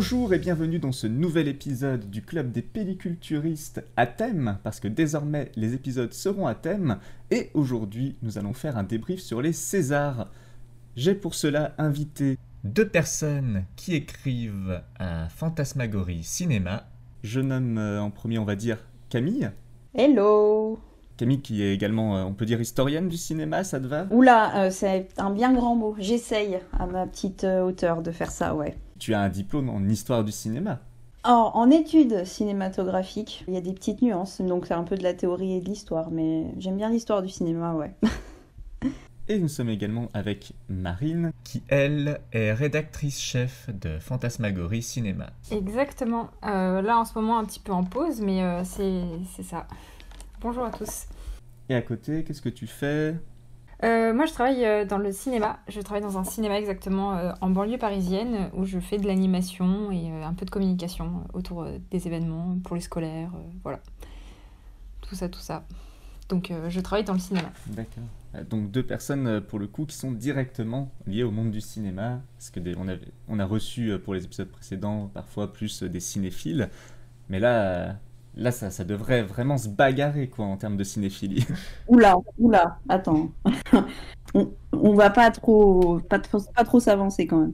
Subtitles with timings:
[0.00, 4.88] Bonjour et bienvenue dans ce nouvel épisode du Club des Pelliculturistes à thème, parce que
[4.88, 6.96] désormais les épisodes seront à thème,
[7.30, 10.28] et aujourd'hui nous allons faire un débrief sur les Césars.
[10.96, 16.86] J'ai pour cela invité deux personnes qui écrivent à Fantasmagorie Cinéma.
[17.22, 18.78] Je nomme euh, en premier, on va dire,
[19.10, 19.50] Camille.
[19.94, 20.78] Hello
[21.18, 24.06] Camille qui est également, euh, on peut dire, historienne du cinéma, ça te va?
[24.10, 25.94] Oula, euh, c'est un bien grand mot.
[25.98, 28.78] J'essaye à ma petite hauteur de faire ça, ouais.
[29.00, 30.78] Tu as un diplôme en histoire du cinéma.
[31.24, 35.02] Alors, en études cinématographiques, il y a des petites nuances, donc c'est un peu de
[35.02, 37.94] la théorie et de l'histoire, mais j'aime bien l'histoire du cinéma, ouais.
[39.28, 45.30] Et nous sommes également avec Marine, qui elle est rédactrice chef de Fantasmagorie Cinéma.
[45.50, 46.30] Exactement.
[46.44, 49.02] Euh, là, en ce moment, un petit peu en pause, mais euh, c'est
[49.36, 49.66] c'est ça.
[50.40, 51.06] Bonjour à tous.
[51.68, 53.14] Et à côté, qu'est-ce que tu fais?
[53.82, 55.58] Euh, moi, je travaille euh, dans le cinéma.
[55.68, 59.90] Je travaille dans un cinéma exactement euh, en banlieue parisienne où je fais de l'animation
[59.90, 63.32] et un peu de communication autour des événements pour les scolaires.
[63.62, 63.80] voilà.
[65.00, 65.64] Tout ça, tout ça.
[66.28, 67.50] Donc, je travaille dans le cinéma.
[67.66, 68.04] D'accord.
[68.48, 72.50] Donc deux personnes pour le coup qui sont directement liées au monde du cinéma, parce
[72.50, 76.70] que on, avait, on a reçu pour les épisodes précédents parfois plus des cinéphiles,
[77.28, 77.96] mais là,
[78.36, 81.46] là ça, ça devrait vraiment se bagarrer quoi en termes de cinéphilie.
[81.88, 83.30] Oula, oula, attends.
[84.34, 87.52] on, on va pas trop, pas, trop- pas trop s'avancer quand même.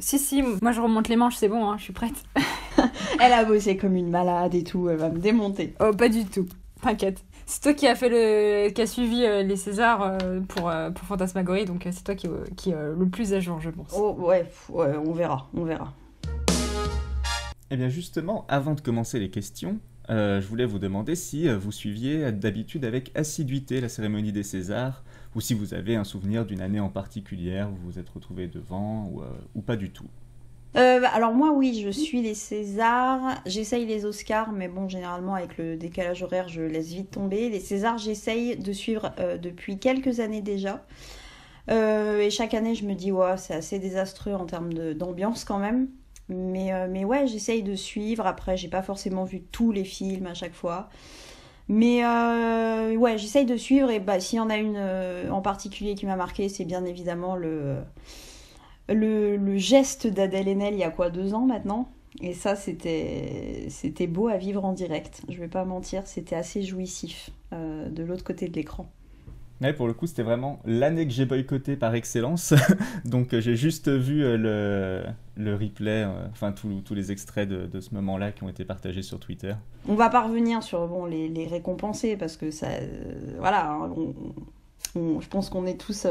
[0.00, 2.22] Si, si, moi, je remonte les manches, c'est bon, hein, je suis prête.
[3.20, 5.74] Elle a bossé comme une malade et tout, elle va me démonter.
[5.80, 6.46] Oh, pas du tout.
[6.80, 7.24] T'inquiète.
[7.46, 10.90] C'est toi qui a fait le, qui a suivi euh, les Césars euh, pour, euh,
[10.90, 13.58] pour Fantasmagorie, donc euh, c'est toi qui, euh, qui est euh, le plus à jour,
[13.60, 13.92] je pense.
[13.96, 15.92] Oh, ouais, pff, ouais, on verra, on verra.
[17.70, 21.72] Eh bien justement, avant de commencer les questions, je voulais vous demander si euh, vous
[21.72, 26.60] suiviez d'habitude avec assiduité la cérémonie des Césars, ou si vous avez un souvenir d'une
[26.60, 30.08] année en particulier où vous vous êtes retrouvé devant, ou, euh, ou pas du tout.
[30.76, 35.56] Euh, alors moi oui, je suis les Césars, j'essaye les Oscars, mais bon généralement avec
[35.56, 37.48] le décalage horaire je laisse vite tomber.
[37.48, 40.84] Les Césars j'essaye de suivre euh, depuis quelques années déjà.
[41.70, 45.58] Euh, et chaque année je me dis ouais c'est assez désastreux en termes d'ambiance quand
[45.58, 45.88] même.
[46.28, 50.26] Mais, euh, mais ouais j'essaye de suivre, après j'ai pas forcément vu tous les films
[50.26, 50.88] à chaque fois.
[51.68, 53.90] Mais euh, ouais j'essaye de suivre.
[53.90, 56.84] Et bah s'il y en a une euh, en particulier qui m'a marqué c'est bien
[56.84, 57.78] évidemment le
[58.90, 61.88] le, geste d'Adèle Haenel il y a quoi deux ans maintenant.
[62.20, 65.22] Et ça c'était c'était beau à vivre en direct.
[65.28, 68.90] Je vais pas mentir c'était assez jouissif de l'autre côté de l'écran
[69.60, 72.54] Ouais, pour le coup, c'était vraiment l'année que j'ai boycotté par excellence.
[73.04, 75.02] Donc, euh, j'ai juste vu euh,
[75.36, 79.18] le, replay, euh, enfin, tous les extraits de, ce moment-là qui ont été partagés sur
[79.18, 79.54] Twitter.
[79.88, 82.66] on va pas revenir sur bon les, récompenser parce que ça
[83.38, 83.90] voilà hein,
[84.94, 86.06] je pense qu'on est tous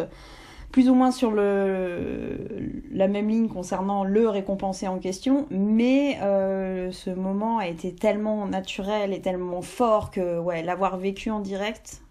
[0.71, 6.17] plus ou moins sur la même ligne concernant le récompensé en question, mais
[6.91, 12.01] ce moment a été tellement naturel et tellement fort que ouais, l'avoir vécu en direct,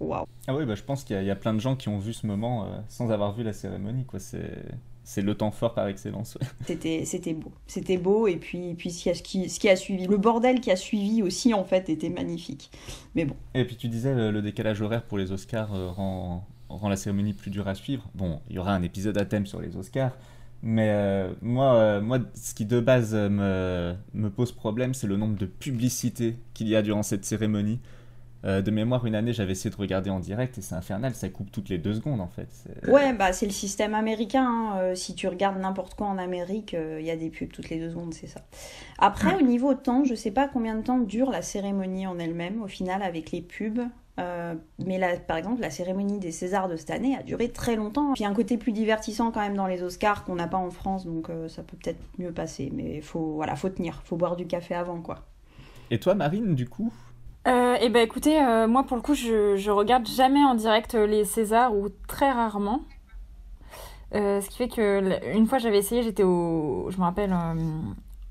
[0.00, 0.24] waouh.
[0.48, 1.88] Ah oui, bah, je pense qu'il y, a- il y a plein de gens qui
[1.88, 4.18] ont vu ce moment euh, sans avoir vu la cérémonie, quoi.
[4.18, 4.64] C'est,
[5.04, 6.36] c'est le temps fort par excellence.
[6.40, 6.46] ouais.
[7.04, 7.52] C'était, beau.
[7.66, 9.22] C'était beau, et puis, puis ce, qui a, ce
[9.60, 12.70] qui- a suivi, le bordel qui a suivi aussi, en fait, était magnifique.
[13.14, 16.46] Mais bon, Et puis, tu disais, le, le décalage horaire pour les Oscars euh, rend,
[16.68, 18.08] rend la cérémonie plus dure à suivre.
[18.14, 20.12] Bon, il y aura un épisode à thème sur les Oscars.
[20.62, 25.16] Mais euh, moi, euh, moi, ce qui de base me, me pose problème, c'est le
[25.16, 27.80] nombre de publicités qu'il y a durant cette cérémonie.
[28.44, 31.28] Euh, de mémoire, une année, j'avais essayé de regarder en direct et c'est infernal, ça
[31.28, 32.48] coupe toutes les deux secondes en fait.
[32.88, 34.46] Ouais, bah, c'est le système américain.
[34.46, 34.78] hein.
[34.78, 37.68] Euh, si tu regardes n'importe quoi en Amérique, euh, il y a des pubs toutes
[37.68, 38.40] les deux secondes, c'est ça.
[38.98, 42.62] Après, au niveau temps, je sais pas combien de temps dure la cérémonie en elle-même,
[42.62, 43.80] au final, avec les pubs.
[44.86, 48.12] Mais là, par exemple, la cérémonie des Césars de cette année a duré très longtemps.
[48.12, 50.46] Puis il y a un côté plus divertissant quand même dans les Oscars qu'on n'a
[50.46, 52.70] pas en France, donc ça peut peut-être mieux passer.
[52.74, 55.26] Mais faut, voilà, faut tenir, faut boire du café avant, quoi.
[55.90, 56.92] Et toi, Marine, du coup?
[57.48, 60.94] Euh, eh ben écoutez, euh, moi pour le coup, je, je regarde jamais en direct
[60.94, 62.82] euh, les Césars ou très rarement.
[64.12, 67.32] Ce qui fait que une fois j'avais essayé, j'étais au, je me rappelle,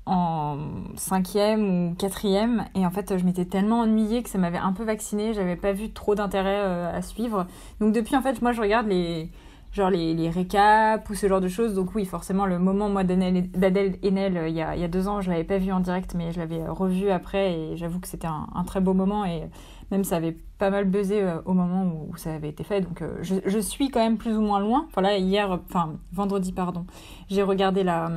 [0.04, 0.58] en
[0.96, 4.84] cinquième ou quatrième, et en fait je m'étais tellement ennuyée que ça m'avait un peu
[4.84, 7.46] vaccinée, j'avais pas vu trop d'intérêt à suivre.
[7.80, 9.30] Donc depuis en fait, moi je regarde les,
[9.72, 11.74] genre les, les récaps ou ce genre de choses.
[11.74, 14.88] Donc oui, forcément le moment moi d'Adèle Haenel euh, il y a, il y a
[14.88, 17.76] deux ans, je l'avais pas vu en direct, mais je l'avais euh, revu après, et
[17.76, 19.48] j'avoue que c'était un, très beau moment et
[19.90, 22.80] même ça avait pas mal buzzé euh, au moment où, ça avait été fait.
[22.80, 24.86] Donc je, je suis quand même plus ou moins loin.
[24.88, 26.86] Enfin là hier, enfin vendredi pardon,
[27.28, 28.10] j'ai regardé la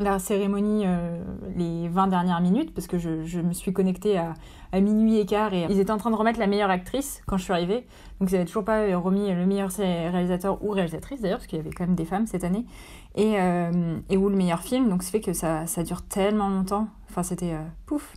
[0.00, 0.84] la cérémonie
[1.56, 4.34] les 20 dernières minutes parce que je, je me suis connectée à,
[4.72, 7.36] à, minuit et quart et ils étaient en train de remettre la meilleure actrice quand
[7.36, 7.86] je suis arrivée.
[8.20, 11.60] Donc ils n'avaient toujours pas remis le meilleur réalisateur ou réalisatrice d'ailleurs parce qu'il y
[11.60, 12.64] avait quand même des femmes cette année
[13.14, 13.34] et,
[14.10, 14.88] et ou le meilleur film.
[14.88, 16.88] Donc ça fait que ça, ça dure tellement longtemps.
[17.08, 17.54] Enfin c'était
[17.86, 18.14] pouf.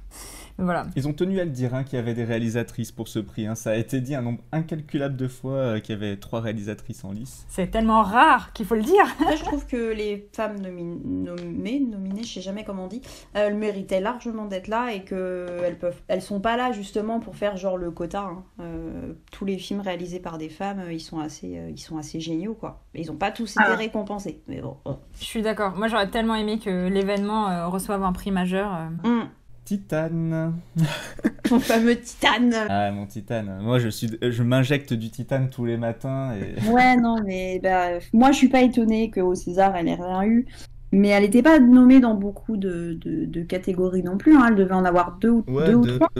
[0.59, 0.87] Voilà.
[0.95, 3.45] Ils ont tenu à le dire hein, qu'il y avait des réalisatrices pour ce prix.
[3.45, 3.55] Hein.
[3.55, 7.03] Ça a été dit un nombre incalculable de fois euh, qu'il y avait trois réalisatrices
[7.03, 7.45] en lice.
[7.47, 9.05] C'est tellement rare qu'il faut le dire.
[9.37, 13.01] je trouve que les femmes nommées, nominées, je sais jamais comment on dit,
[13.33, 17.55] elles méritaient largement d'être là et qu'elles peuvent, elles sont pas là justement pour faire
[17.57, 18.23] genre le quota.
[18.23, 18.43] Hein.
[18.59, 22.19] Euh, tous les films réalisés par des femmes, ils sont assez, euh, ils sont assez
[22.19, 22.81] géniaux quoi.
[22.95, 23.75] Ils ont pas tous été ah.
[23.75, 24.77] récompensés, mais bon.
[25.19, 25.75] Je suis d'accord.
[25.77, 28.71] Moi, j'aurais tellement aimé que l'événement reçoive un prix majeur.
[29.03, 29.29] Hum.
[29.67, 30.53] Titane.
[31.51, 32.55] Mon fameux titane.
[32.69, 33.59] Ah, mon titane.
[33.61, 36.33] Moi, je, suis, je m'injecte du titane tous les matins.
[36.35, 36.69] Et...
[36.71, 40.45] Ouais, non, mais bah, moi, je suis pas étonnée qu'au César, elle ait rien eu.
[40.93, 44.37] Mais elle n'était pas nommée dans beaucoup de, de, catégories non plus.
[44.37, 44.45] Hein.
[44.47, 46.11] Elle devait en avoir deux ou, deux, ou trois.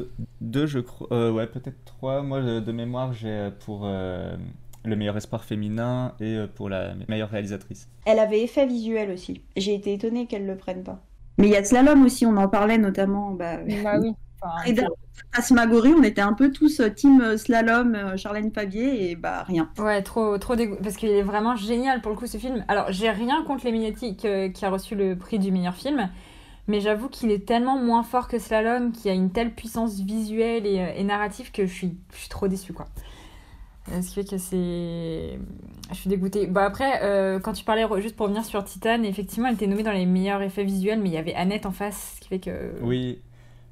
[0.41, 1.07] Deux, je crois.
[1.13, 2.23] Euh, ouais, peut-être trois.
[2.23, 4.35] Moi, de, mémoire, j'ai pour euh,
[4.83, 7.87] le meilleur espoir féminin et euh, pour la meilleure réalisatrice.
[8.05, 9.41] Elle avait effet visuel aussi.
[9.55, 11.01] J'ai été étonnée qu'elle le prenne pas.
[11.37, 13.31] Mais il y a slalom aussi, on en parlait notamment.
[13.31, 14.13] Bah, bah oui.
[14.41, 14.55] Enfin,
[15.97, 19.69] on était un peu tous euh, team euh, slalom, euh, Charlène Fabier et bah rien.
[19.77, 20.77] Ouais, trop, trop dégoût.
[20.81, 22.65] Parce qu'il est vraiment génial pour le coup ce film.
[22.67, 26.09] Alors, j'ai rien contre les qui a reçu le prix du meilleur film,
[26.67, 30.65] mais j'avoue qu'il est tellement moins fort que slalom, qu'il a une telle puissance visuelle
[30.65, 32.87] et, narrative que je suis, je suis trop déçue quoi.
[33.89, 35.39] Ce qui fait que c'est.
[35.91, 36.47] Je suis dégoûtée.
[36.47, 39.83] Bon, après, euh, quand tu parlais, juste pour revenir sur Titan, effectivement, elle était nommée
[39.83, 42.39] dans les meilleurs effets visuels, mais il y avait Annette en face, ce qui fait
[42.39, 42.73] que.
[42.81, 43.21] Oui.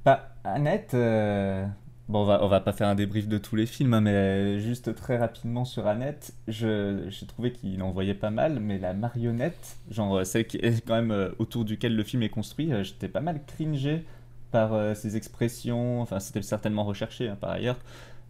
[0.05, 0.93] Bah, Annette.
[0.93, 1.65] Euh,
[2.07, 4.59] bon, on va, on va pas faire un débrief de tous les films, hein, mais
[4.59, 9.77] juste très rapidement sur Annette, j'ai trouvé qu'il en voyait pas mal, mais la marionnette,
[9.91, 13.21] genre celle qui est quand même euh, autour duquel le film est construit, j'étais pas
[13.21, 14.05] mal cringé
[14.51, 17.77] par ses expressions, enfin c'était certainement recherché hein, par ailleurs,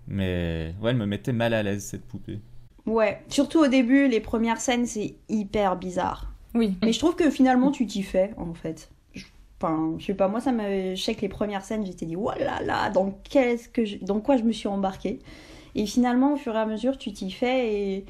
[0.07, 2.39] mais ouais, elle me mettait mal à l'aise cette poupée.
[2.85, 6.31] Ouais, surtout au début, les premières scènes, c'est hyper bizarre.
[6.53, 6.75] Oui.
[6.83, 8.89] Mais je trouve que finalement, tu t'y fais, en fait.
[9.59, 10.95] Enfin, je sais pas, moi, ça me.
[10.95, 13.97] Je sais que les premières scènes, j'étais dit, oh là là, dans, qu'est-ce que je...
[13.97, 15.19] dans quoi je me suis embarquée?
[15.75, 18.05] Et finalement, au fur et à mesure, tu t'y fais et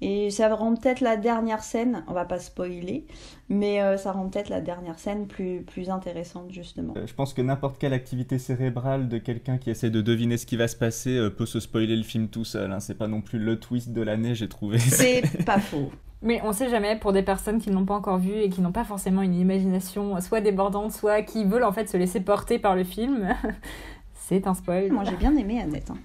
[0.00, 3.04] et ça rend peut-être la dernière scène, on va pas spoiler,
[3.48, 6.94] mais euh, ça rend peut-être la dernière scène plus, plus intéressante justement.
[6.96, 10.46] Euh, je pense que n'importe quelle activité cérébrale de quelqu'un qui essaie de deviner ce
[10.46, 12.70] qui va se passer euh, peut se spoiler le film tout seul.
[12.70, 12.78] Hein.
[12.78, 14.78] C'est pas non plus le twist de l'année, j'ai trouvé.
[14.78, 15.90] C'est pas faux.
[16.22, 18.60] Mais on sait jamais pour des personnes qui ne l'ont pas encore vu et qui
[18.60, 22.60] n'ont pas forcément une imagination soit débordante, soit qui veulent en fait se laisser porter
[22.60, 23.34] par le film.
[24.14, 24.92] C'est un spoil.
[24.92, 25.90] Moi j'ai bien aimé Annette.
[25.90, 25.98] Hein.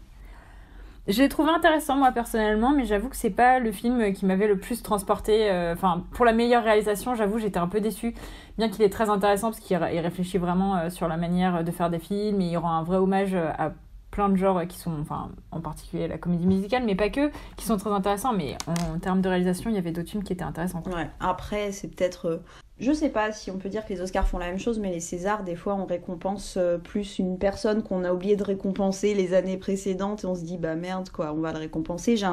[1.08, 4.58] J'ai trouvé intéressant moi personnellement, mais j'avoue que c'est pas le film qui m'avait le
[4.58, 5.52] plus transporté.
[5.52, 8.16] Euh, enfin, pour la meilleure réalisation, j'avoue, j'étais un peu déçue.
[8.58, 11.90] Bien qu'il est très intéressant parce qu'il réfléchit vraiment euh, sur la manière de faire
[11.90, 13.74] des films et il rend un vrai hommage à
[14.12, 17.66] plein de genres qui sont, enfin, en particulier la comédie musicale, mais pas que, qui
[17.66, 18.32] sont très intéressants.
[18.32, 20.84] Mais en, termes de réalisation, il y avait d'autres films qui étaient intéressants.
[20.86, 21.10] Ouais.
[21.20, 22.38] Après, c'est peut-être euh,
[22.84, 24.92] je sais pas si on peut dire que les Oscars font la même chose, mais
[24.92, 29.14] les Césars, des fois, on récompense euh, plus une personne qu'on a oublié de récompenser
[29.14, 32.18] les années précédentes et on se dit, bah merde, quoi, on va le récompenser.
[32.18, 32.28] J'ai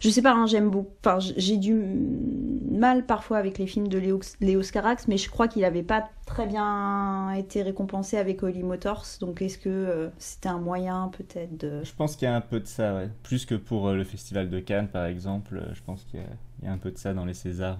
[0.00, 0.92] Je sais pas, hein, j'aime beaucoup.
[1.04, 5.48] Enfin, j'ai du mal parfois avec les films de Léo, Léo Scarax, mais je crois
[5.48, 9.04] qu'il avait pas très bien été récompensé avec Holly Motors.
[9.20, 11.82] Donc, est-ce que euh, c'était un moyen peut-être de.
[11.82, 13.10] Je pense qu'il y a un peu de ça, ouais.
[13.24, 15.60] Plus que pour euh, le Festival de Cannes, par exemple.
[15.72, 16.20] je pense qu'il
[16.62, 17.78] y, a un peu de ça dans les Césars.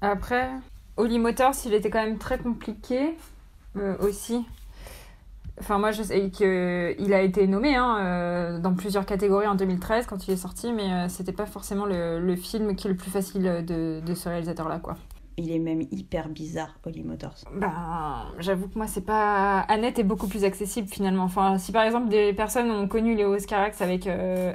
[0.00, 0.50] Après,
[0.96, 3.16] Holly Motors, il était quand même très compliqué
[3.76, 4.44] euh, aussi.
[5.60, 10.06] Enfin, moi, je sais qu'il a été nommé hein, euh, dans plusieurs catégories en 2013
[10.06, 13.10] quand il est sorti, mais euh, c'était pas forcément le, film qui est le plus
[13.10, 14.96] facile de, ce réalisateur-là, quoi.
[15.36, 17.34] Il est même hyper bizarre, Holly Motors.
[17.52, 17.72] Ben,
[18.38, 19.60] j'avoue que moi, c'est pas.
[19.60, 21.24] Annette est beaucoup plus accessible finalement.
[21.24, 24.08] Enfin, si par exemple des personnes ont connu les Oscarax avec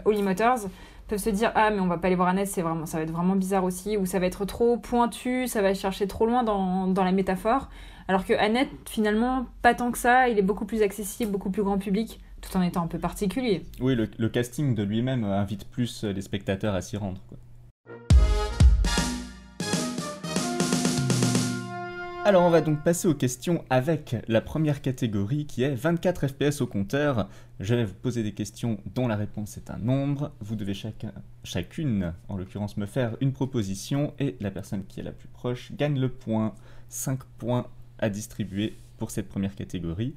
[0.06, 0.60] Holly Motors,
[1.10, 3.04] peuvent se dire ah mais on va pas aller voir Annette c'est vraiment ça va
[3.04, 6.44] être vraiment bizarre aussi ou ça va être trop pointu ça va chercher trop loin
[6.44, 7.70] dans, dans la métaphore
[8.08, 11.64] alors que Annette finalement pas tant que ça il est beaucoup plus accessible beaucoup plus
[11.64, 16.04] grand public tout en étant un peu particulier oui le, casting de lui-même invite plus
[16.04, 17.20] les spectateurs à s'y rendre.
[22.26, 26.62] Alors on va donc passer aux questions avec la première catégorie qui est 24 FPS
[26.62, 27.30] au compteur.
[27.60, 30.32] Je vais vous poser des questions dont la réponse est un nombre.
[30.42, 35.04] Vous devez chacun, chacune, en l'occurrence, me faire une proposition et la personne qui est
[35.04, 36.54] la plus proche gagne le point.
[36.90, 37.68] 5 points
[38.00, 40.14] à distribuer pour cette première catégorie.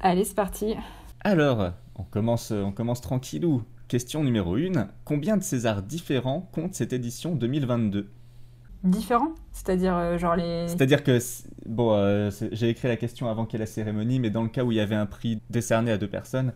[0.00, 0.74] Allez, c'est parti.
[1.20, 3.62] Alors, on commence, on commence tranquillou.
[3.88, 4.88] Question numéro 1.
[5.04, 8.10] Combien de Césars différents compte cette édition 2022
[8.84, 10.68] différents C'est-à-dire, euh, genre les.
[10.68, 11.18] C'est-à-dire que,
[11.66, 14.48] bon, euh, j'ai écrit la question avant qu'il y ait la cérémonie, mais dans le
[14.48, 16.52] cas où il y avait un prix décerné à deux personnes,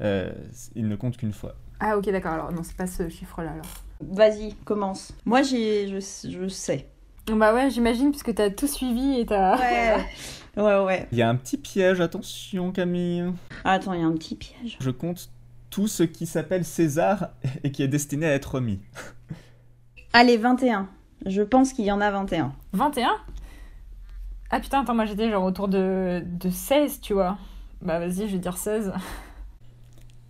[0.00, 0.30] euh,
[0.74, 1.56] il ne compte qu'une fois.
[1.80, 2.32] Ah, ok, d'accord.
[2.32, 3.66] Alors, non, c'est pas ce chiffre-là, alors.
[4.00, 5.12] Vas-y, commence.
[5.24, 6.88] Moi, j'ai, je, je sais.
[7.28, 9.56] Bah ouais, j'imagine, puisque t'as tout suivi et t'as.
[9.56, 10.04] Ouais,
[10.56, 11.08] ouais, ouais.
[11.12, 13.32] Il y a un petit piège, attention Camille.
[13.64, 14.76] Attends, il y a un petit piège.
[14.80, 15.30] Je compte
[15.70, 17.30] tout ce qui s'appelle César
[17.62, 18.80] et qui est destiné à être remis.
[20.12, 20.88] Allez, 21.
[21.26, 22.52] Je pense qu'il y en a 21.
[22.72, 23.10] 21
[24.50, 27.38] Ah putain, attends, moi j'étais genre autour de, de 16, tu vois.
[27.80, 28.92] Bah vas-y, je vais dire 16.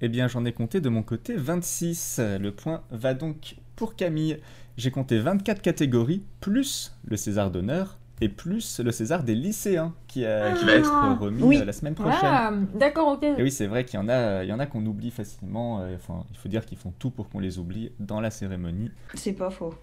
[0.01, 2.21] Eh bien, j'en ai compté de mon côté 26.
[2.41, 4.39] Le point va donc pour Camille.
[4.77, 10.25] J'ai compté 24 catégories, plus le César d'honneur et plus le César des lycéens qui,
[10.25, 11.59] a- qui va être remis Oui.
[11.59, 12.19] euh, la semaine prochaine.
[12.23, 13.23] Ah, d'accord, ok.
[13.25, 15.81] Et oui, c'est vrai qu'il y en a, il y en a qu'on oublie facilement.
[15.81, 18.91] euh, Enfin, il faut dire qu'ils font tout pour qu'on les oublie dans la cérémonie.
[19.15, 19.75] C'est pas faux.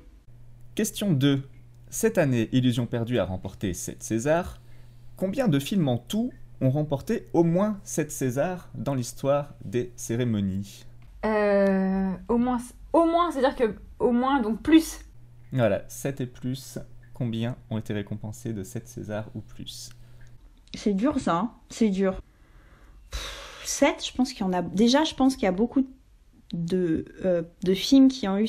[0.75, 1.43] Question 2.
[1.89, 4.61] Cette année, Illusion perdue a remporté 7 Césars.
[5.17, 10.85] Combien de films en tout ont remporté au moins 7 Césars dans l'histoire des cérémonies?
[11.25, 12.59] Euh, au moins,
[12.93, 14.99] au moins, c'est-à-dire que au moins, donc plus.
[15.51, 16.77] Voilà, 7 et plus.
[17.13, 19.89] Combien ont été récompensés de 7 Césars ou plus?
[20.75, 21.35] C'est dur, ça.
[21.35, 21.51] hein.
[21.69, 22.21] C'est dur.
[23.65, 24.61] 7, je pense qu'il y en a.
[24.61, 25.87] Déjà, je pense qu'il y a beaucoup de,
[26.55, 28.47] euh, de films qui ont eu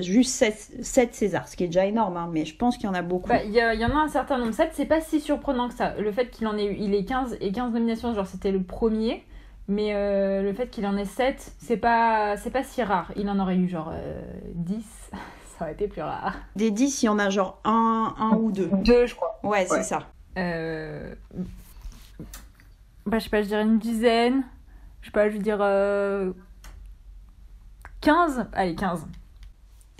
[0.00, 0.44] juste
[0.82, 3.00] 7, Césars, ce qui est déjà énorme, hein, mais je pense qu'il y en a
[3.00, 3.28] beaucoup.
[3.28, 4.52] Bah, il y, en a un certain nombre.
[4.52, 5.94] 7, c'est pas si surprenant que ça.
[5.98, 8.62] Le fait qu'il en ait eu, il ait 15 et 15 nominations, genre c'était le
[8.62, 9.24] premier.
[9.66, 13.12] Mais euh, le fait qu'il en ait 7, c'est pas, c'est pas si rare.
[13.16, 14.20] Il en aurait eu genre euh,
[14.54, 15.18] 10, ça
[15.64, 16.34] aurait été plus rare.
[16.54, 18.68] Des 10, il y en a genre un, un ou deux.
[18.72, 19.38] 2, je crois.
[19.42, 20.00] Ouais, c'est ça.
[20.36, 21.14] Euh...
[23.06, 24.42] Bah, je sais pas, je dirais une dizaine.
[25.00, 25.60] Je sais pas, je veux dire.
[28.06, 29.06] Euh, 15 Allez, 15.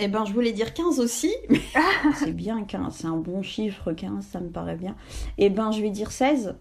[0.01, 1.61] Eh ben, je voulais dire 15 aussi, mais
[2.19, 4.95] c'est bien 15, c'est un bon chiffre, 15, ça me paraît bien.
[5.39, 6.55] Eh ben, je vais dire 16.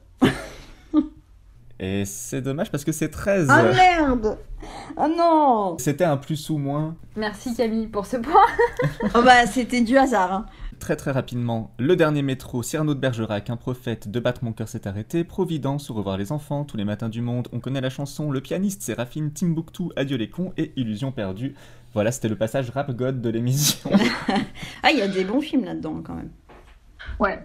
[1.79, 3.47] Et c'est dommage parce que c'est 13.
[3.51, 4.39] Ah merde
[4.97, 6.95] Ah non C'était un plus ou moins.
[7.15, 8.47] Merci Camille pour ce point.
[9.13, 10.33] Oh bah, c'était du hasard.
[10.33, 10.45] Hein.
[10.79, 14.67] Très très rapidement, le dernier métro, Cyrano de Bergerac, un prophète, de battre mon cœur
[14.69, 17.89] s'est arrêté, Providence, au revoir les enfants, tous les matins du monde, on connaît la
[17.89, 21.55] chanson, le pianiste, Séraphine, Timbuktu, adieu les cons et Illusion perdue.
[21.93, 23.89] Voilà, c'était le passage rap god de l'émission.
[24.83, 26.29] Ah, il y a des bons films là-dedans quand même.
[27.19, 27.39] Ouais,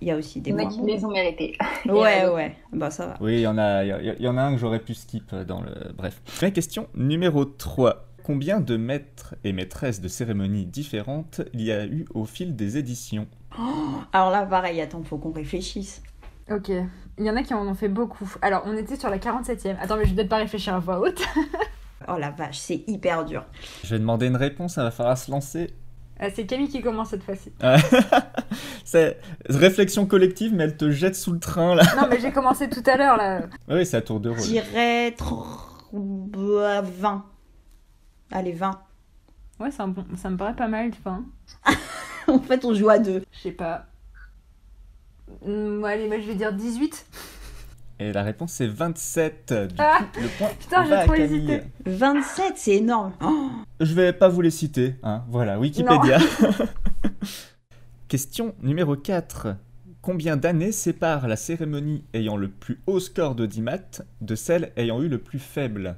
[0.00, 0.86] Il y a aussi des moins qui bons.
[0.86, 1.56] les ont mérités.
[1.86, 3.16] Ouais, ouais, bah ça va.
[3.20, 5.34] oui, il y en a, il y, y en a un que j'aurais pu skip
[5.46, 5.70] dans le...
[5.96, 6.20] Bref.
[6.42, 8.08] La question numéro 3.
[8.26, 12.76] Combien de maîtres et maîtresses de cérémonies différentes il y a eu au fil des
[12.76, 13.28] éditions?
[14.12, 16.02] Alors là, pareil, attends, faut qu'on réfléchisse.
[16.50, 16.70] Ok.
[17.18, 18.28] Il y en a qui en ont fait beaucoup.
[18.42, 19.76] Alors, on était sur la 47e.
[19.80, 21.22] Attends, mais je vais peut-être pas réfléchir à voix haute.
[22.08, 23.44] Oh la vache, c'est hyper dur.
[23.84, 25.70] Je vais demander une réponse, ça va falloir se lancer.
[26.20, 27.52] Ah, c'est Camille qui commence cette fois-ci.
[28.84, 29.18] c'est
[29.48, 31.82] réflexion collective, mais elle te jette sous le train là.
[31.96, 33.42] Non, mais j'ai commencé tout à l'heure là.
[33.68, 34.46] Oui, c'est à tour de Je rôle.
[34.48, 35.46] dirais tr-
[35.92, 37.24] bah, 20.
[38.30, 38.80] Allez, 20.
[39.60, 40.04] Ouais, c'est un bon...
[40.16, 41.20] ça me paraît pas mal, tu vois.
[42.28, 43.22] en fait, on joue à deux.
[43.32, 43.86] Je sais pas.
[45.44, 47.06] Hum, allez, moi je vais dire 18.
[47.98, 49.54] Et la réponse c'est 27.
[49.68, 51.62] Du Ah coup, le point Putain, j'ai trop hésité.
[51.86, 53.12] 27, c'est énorme.
[53.24, 53.48] Oh,
[53.80, 55.24] Je vais pas vous les citer, hein.
[55.28, 56.18] Voilà, Wikipédia.
[58.08, 59.56] Question numéro 4.
[60.02, 64.72] Combien d'années sépare la cérémonie ayant le plus haut score de 10 maths de celle
[64.76, 65.96] ayant eu le plus faible?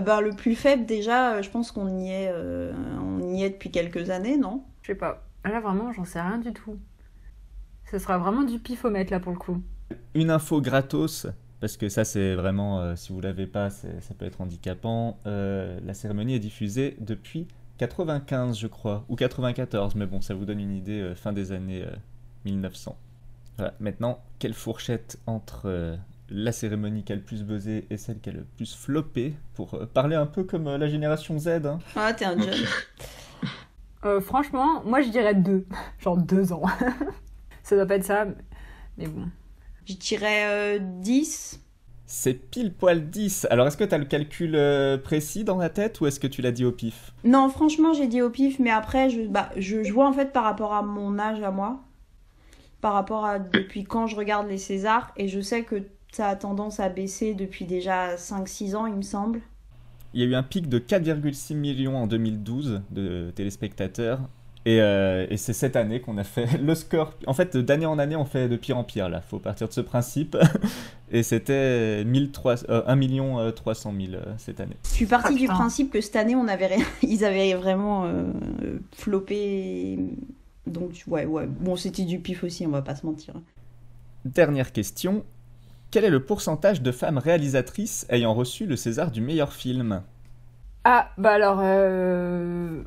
[0.00, 3.50] Bah, le plus faible, déjà, euh, je pense qu'on y est, euh, on y est
[3.50, 4.64] depuis quelques années, non?
[4.82, 5.24] Je sais pas.
[5.44, 6.78] Là, vraiment, j'en sais rien du tout.
[7.90, 9.62] Ce sera vraiment du pifomètre là pour le coup.
[10.14, 11.28] Une info gratos,
[11.60, 13.88] parce que ça c'est vraiment, euh, si vous l'avez pas, ça
[14.18, 15.20] peut être handicapant.
[15.26, 17.46] Euh, la cérémonie est diffusée depuis
[17.78, 21.52] 95, je crois, ou 94, mais bon, ça vous donne une idée, euh, fin des
[21.52, 21.94] années euh,
[22.44, 22.96] 1900.
[23.58, 23.74] Voilà.
[23.80, 25.96] Maintenant, quelle fourchette entre euh,
[26.30, 29.74] la cérémonie qui a le plus buzzé et celle qui a le plus floppé, pour
[29.74, 31.78] euh, parler un peu comme euh, la génération Z hein.
[31.94, 32.54] Ah, t'es un jeune.
[34.04, 35.66] Euh, franchement, moi je dirais deux.
[35.98, 36.62] Genre deux ans.
[37.64, 38.26] ça doit pas être ça,
[38.98, 39.26] mais- bon.
[39.84, 41.60] Je dirais euh, 10.
[42.04, 43.48] C'est pile poil 10.
[43.50, 44.56] Alors, est-ce que tu as le calcul
[45.02, 47.14] précis dans la tête ou est-ce que tu l'as dit au pif?
[47.24, 50.32] Non, franchement, j'ai dit au pif, mais après, je, bah, je, je vois en fait
[50.32, 51.80] par rapport à mon âge à moi,
[52.80, 55.82] par rapport à depuis quand je regarde les Césars, et je sais que
[56.16, 59.40] ça a tendance à baisser depuis déjà 5-6 ans, il me semble.
[60.14, 64.20] Il y a eu un pic de 4,6 millions en 2012 de téléspectateurs
[64.64, 67.12] Et, euh, et c'est cette année qu'on a fait le score.
[67.26, 69.20] En fait, d'année en année, on fait de pire en pire, là.
[69.20, 70.36] Faut partir de ce principe.
[71.10, 74.76] et c'était 1300 euh, 1 million 300 000 cette année.
[74.84, 78.06] Je suis partie Ah, du principe que cette année, on avait rien- ils avaient vraiment
[78.06, 78.32] euh,
[78.94, 79.98] floppé.
[80.66, 81.46] Donc, ouais, ouais.
[81.46, 83.34] Bon, c'était du pif aussi, on va pas se mentir.
[84.24, 85.24] Dernière question.
[85.90, 90.04] Quel est le pourcentage de femmes réalisatrices ayant reçu le César du meilleur film?
[90.84, 92.82] Ah, bah alors, euh,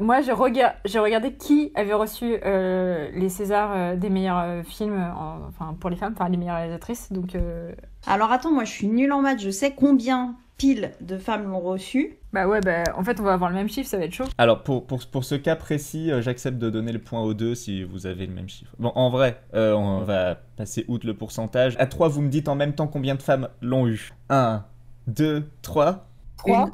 [0.00, 4.62] moi j'ai rega- j'ai regardé qui avait reçu euh, les Césars euh, des meilleurs euh,
[4.64, 7.12] films, en- enfin pour les femmes, enfin les meilleures réalisatrices.
[7.12, 7.72] Donc, euh,
[8.06, 9.40] Alors, attends, moi, je suis nulle en maths.
[9.40, 12.18] Je sais combien pile de femmes l'ont reçu.
[12.32, 14.24] bah ouais, bah en fait on va avoir le même chiffre, ça va être chaud.
[14.38, 17.54] Alors, pour, pour, pour ce cas précis, euh, j'accepte de donner le point aux deux
[17.54, 18.72] si vous avez le même chiffre.
[18.78, 21.76] Bon, en vrai, euh, on va passer outre le pourcentage.
[21.78, 24.64] À 3, vous me dites en même temps combien de femmes l'ont eu 1,
[25.08, 26.08] 2, 3.
[26.38, 26.70] Trois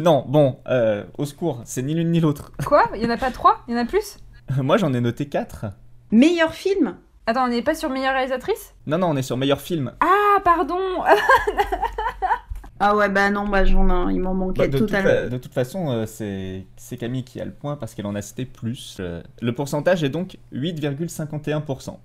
[0.00, 2.52] non, bon, euh, au secours, c'est ni l'une ni l'autre.
[2.64, 2.84] Quoi?
[2.94, 3.64] Il y en a pas trois?
[3.66, 4.18] Il y en a plus?
[4.62, 5.66] Moi, j'en ai noté 4.
[6.12, 6.96] Meilleur film?
[7.26, 8.74] Attends, on n'est pas sur meilleure réalisatrice?
[8.86, 9.92] Non, non, on est sur meilleur film.
[10.00, 10.78] Ah, pardon
[12.80, 14.96] Ah ouais, bah non, bah j'en ai, il m'en Bah, manquait de, toute totalement.
[14.96, 18.14] fa- de toute façon, euh, c'est c'est Camille qui a le point parce qu'elle en
[18.14, 18.96] a cité plus.
[19.00, 22.00] Euh, le pourcentage est donc 8,51%.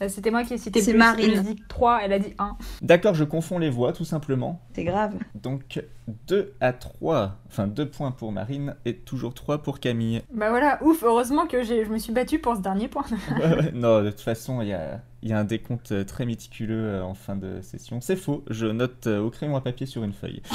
[0.00, 0.92] Bah, C'était moi qui ai cité C'est.
[0.92, 1.32] Marine.
[1.34, 2.56] J'ai dit 3, elle a dit 1.
[2.82, 4.60] D'accord, je confonds les voix tout simplement.
[4.74, 5.14] C'est grave.
[5.34, 5.82] Donc
[6.28, 10.22] 2 à 3, enfin 2 points pour Marine et toujours 3 pour Camille.
[10.32, 13.04] Bah voilà, ouf, heureusement que j'ai- je me suis battue pour ce dernier point.
[13.38, 16.04] Ouais, ouais, non, de toute façon, il y a, il y a un décompte euh,
[16.04, 18.00] très méticuleux euh, en fin de session.
[18.00, 20.42] C'est faux, je note euh, au crayon à papier sur une feuille.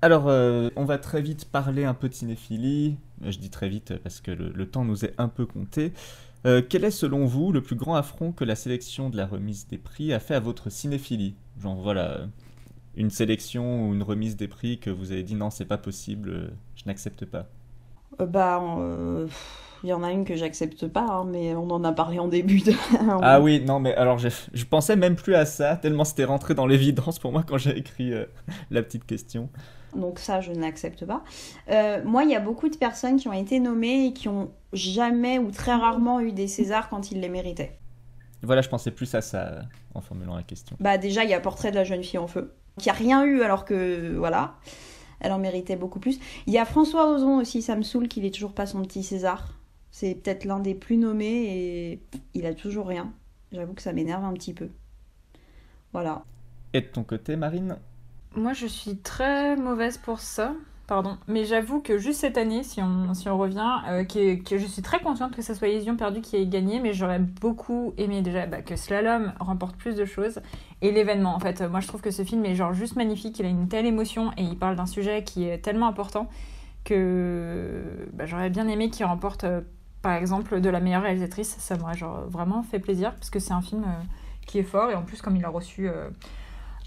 [0.00, 2.96] Alors, euh, on va très vite parler un peu de cinéphilie.
[3.24, 5.92] Euh, Je dis très vite parce que le, le temps nous est un peu compté.
[6.46, 9.66] Euh, quel est selon vous le plus grand affront que la sélection de la remise
[9.66, 11.34] des prix a fait à votre cinéphilie?
[11.60, 12.26] Genre voilà, euh,
[12.98, 16.30] une sélection ou une remise des prix que vous avez dit non, c'est pas possible,
[16.30, 17.46] euh, je n'accepte pas.
[18.20, 18.60] Euh, bah,
[19.84, 22.26] il y en a une que j'accepte pas, hein, mais on en a parlé en
[22.26, 22.72] début de.
[23.22, 26.66] Ah oui, non, mais alors je pensais même plus à ça, tellement c'était rentré dans
[26.66, 28.24] l'évidence pour moi quand j'ai écrit euh,
[28.70, 29.48] la petite question.
[29.94, 31.24] Donc ça, je n'accepte pas.
[31.70, 34.50] Euh, moi, il y a beaucoup de personnes qui ont été nommées et qui ont
[34.72, 37.78] jamais ou très rarement eu des Césars quand ils les méritaient.
[38.42, 39.62] Voilà, je pensais plus à ça
[39.94, 40.76] en formulant la question.
[40.80, 43.24] Bah déjà, il y a Portrait de la jeune fille en feu, qui a rien
[43.24, 44.56] eu alors que voilà,
[45.20, 46.20] elle en méritait beaucoup plus.
[46.46, 49.02] Il y a François Ozon aussi, ça me saoule qu'il ait toujours pas son petit
[49.02, 49.54] César.
[49.90, 52.02] C'est peut-être l'un des plus nommés et
[52.34, 53.12] il a toujours rien.
[53.50, 54.68] J'avoue que ça m'énerve un petit peu.
[55.92, 56.24] Voilà.
[56.74, 57.78] Et de ton côté, Marine?
[58.38, 60.54] Moi, je suis très mauvaise pour ça.
[60.86, 61.18] Pardon.
[61.26, 64.80] Mais j'avoue que juste cette année, si on, si on revient, euh, que, je suis
[64.80, 68.22] très contente que ce soit Les Lions perdus qui ait gagné, mais j'aurais beaucoup aimé
[68.22, 70.40] déjà bah, que Slalom remporte plus de choses.
[70.80, 71.60] Et l'événement, en fait.
[71.60, 73.38] Moi, je trouve que ce film est genre juste magnifique.
[73.38, 76.30] Il a une telle émotion et il parle d'un sujet qui est tellement important
[76.84, 77.82] que
[78.14, 79.60] bah, j'aurais bien aimé qu'il remporte, euh,
[80.00, 81.56] par exemple, de la meilleure réalisatrice.
[81.58, 84.02] Ça m'aurait genre vraiment fait plaisir parce que c'est un film euh,
[84.46, 85.90] qui est fort et en plus, comme il a reçu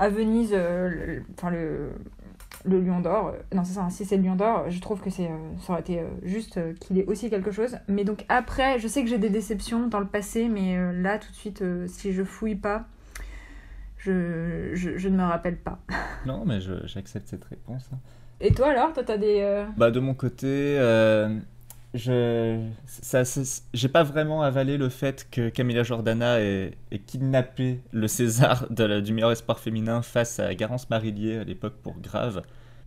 [0.02, 1.90] à Venise, euh, le, enfin le,
[2.66, 3.28] le Lion d'Or.
[3.30, 5.74] euh, Non, c'est ça, si c'est le Lion d'Or, je trouve que c'est, euh, ça
[5.74, 7.78] aurait été juste qu'il ait aussi quelque chose.
[7.88, 11.30] Mais donc après, je sais que j'ai des déceptions dans le passé, mais là, tout
[11.32, 12.86] de suite, si je fouille pas,
[13.98, 15.80] je, je, je ne me rappelle pas.
[16.26, 17.90] Non, mais je- j'accepte cette réponse.
[17.94, 17.98] hein.
[18.42, 18.94] Et toi alors?
[18.94, 19.40] Toi, t'as des.
[19.42, 21.36] euh, Bah, de mon côté, euh,
[21.94, 22.70] je,
[23.74, 28.84] j'ai pas vraiment avalé le fait que Camilla Jordana ait, ait kidnappé le César de
[28.84, 32.44] la- du meilleur espoir féminin face à Garance Marillier à l'époque pour Grave.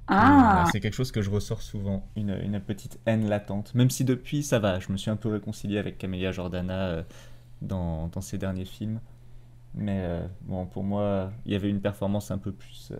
[0.07, 3.75] Ah Euh, C'est quelque chose que je ressors souvent, une, une petite haine latente.
[3.75, 7.03] Même si depuis, ça va, je me suis un peu réconcilié avec Camélia Jordana euh,
[7.62, 9.01] dans, dans ses derniers films.
[9.75, 12.97] Mais euh, bon, pour moi, il y avait une performance un peu plus euh,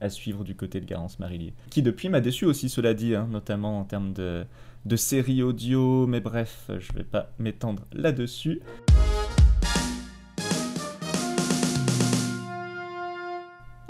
[0.00, 1.54] à suivre du côté de Garance Marillier.
[1.70, 4.44] Qui depuis m'a déçu aussi, cela dit, hein, notamment en termes de,
[4.84, 6.06] de séries audio.
[6.06, 8.60] Mais bref, je vais pas m'étendre là-dessus.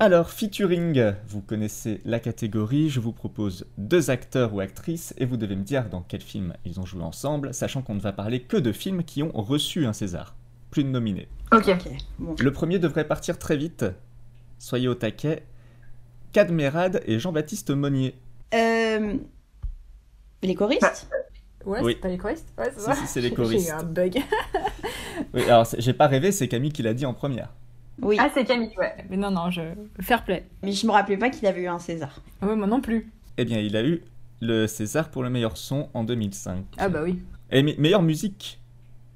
[0.01, 5.37] Alors, featuring, vous connaissez la catégorie, je vous propose deux acteurs ou actrices et vous
[5.37, 8.38] devez me dire dans quel film ils ont joué ensemble, sachant qu'on ne va parler
[8.38, 10.37] que de films qui ont reçu un César.
[10.71, 11.27] Plus de nominés.
[11.51, 11.68] Ok.
[11.68, 11.88] Ok.
[12.21, 12.37] Bon.
[12.38, 13.87] Le premier devrait partir très vite.
[14.61, 15.42] Soyez au taquet.
[16.33, 18.14] Cadmerade et Jean-Baptiste Monnier.
[18.55, 19.14] Euh,
[20.43, 21.09] Les choristes?
[21.64, 21.93] Ouais, Oui.
[21.95, 22.49] c'est pas les choristes?
[22.57, 23.67] Ouais, c'est Si, ça si, c'est les choristes.
[23.69, 24.23] J'ai eu un bug.
[25.35, 27.53] Oui, alors j'ai pas rêvé, c'est Camille qui l'a dit en première.
[28.01, 28.17] Oui.
[28.21, 28.95] Ah, c'est Camille, ouais.
[29.11, 29.62] Mais non, non, je.
[30.01, 30.47] Fair play.
[30.62, 32.23] Mais je me rappelais pas qu'il avait eu un César.
[32.41, 33.11] Ah ouais, moi non plus.
[33.37, 34.03] Eh bien, il a eu
[34.41, 36.64] le César pour le meilleur son en 2005.
[36.79, 37.21] Ah bah oui.
[37.51, 38.61] Et me- meilleure musique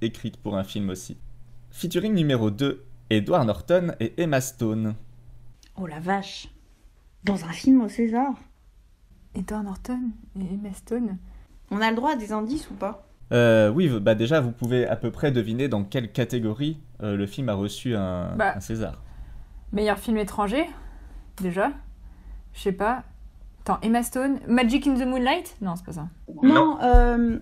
[0.00, 1.16] écrite pour un film aussi.
[1.70, 4.94] Featuring numéro 2, Edward Norton et Emma Stone.
[5.80, 6.48] Oh la vache.
[7.24, 8.32] Dans un film au César
[9.34, 10.00] Edward Norton
[10.38, 11.16] et Emma Stone.
[11.70, 13.06] On a le droit à des indices ou pas?
[13.32, 17.26] Euh, oui, bah déjà, vous pouvez à peu près deviner dans quelle catégorie euh, le
[17.26, 18.54] film a reçu un, Bah.
[18.56, 19.02] un César.
[19.72, 20.66] Meilleur film étranger,
[21.40, 21.70] déjà.
[22.52, 23.04] Je sais pas.
[23.62, 24.38] Attends, Emma Stone.
[24.48, 25.56] Magic in the Moonlight?
[25.62, 26.08] Non, c'est pas ça.
[26.42, 27.38] Non, euh,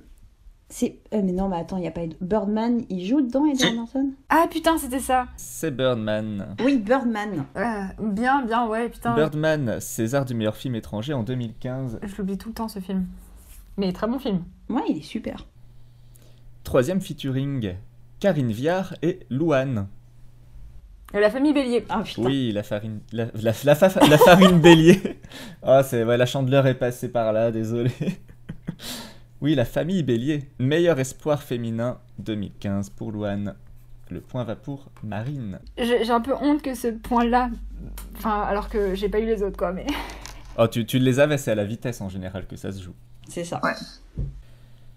[0.70, 0.96] c'est.
[1.12, 2.02] euh, mais non, mais attends, il y a pas.
[2.02, 4.11] Ed- Birdman, il joue dedans, Edward Norton?
[4.30, 5.26] Ah putain, c'était ça.
[5.37, 6.56] C'est Birdman.
[6.64, 7.44] Oui, Birdman.
[7.56, 9.14] Euh, bien, bien, ouais, putain.
[9.14, 12.00] Birdman, César du meilleur film étranger en 2015.
[12.02, 13.06] Je l'oublie tout le temps ce film.
[13.76, 14.42] Mais très bon film.
[14.68, 15.46] Ouais, il est super.
[16.64, 17.74] Troisième featuring,
[18.20, 19.87] Karine Viard et Louane.
[21.12, 21.85] La famille Bélier.
[21.88, 22.22] Ah putain.
[22.22, 25.00] Oui, la farine, la, la, la fa- la farine bélier.
[25.62, 27.90] Ah, c'est ouais, la chandeleur est passée par là, désolé.
[29.40, 33.55] Oui, la famille Bélier, meilleur espoir féminin 2015 pour Louane.
[34.11, 35.61] Le point va pour Marine.
[35.79, 37.48] J'ai un peu honte que ce point-là.
[38.16, 39.87] Enfin, alors que j'ai pas eu les autres, quoi, mais.
[40.59, 42.92] Oh, tu, tu les avais, c'est à la vitesse en général que ça se joue.
[43.29, 43.61] C'est ça.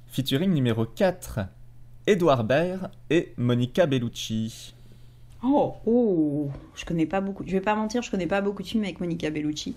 [0.08, 1.40] Featuring numéro 4,
[2.08, 4.74] Edouard Baird et Monica Bellucci.
[5.44, 7.44] Oh, oh, je connais pas beaucoup.
[7.46, 9.76] Je vais pas mentir, je connais pas beaucoup de films avec Monica Bellucci.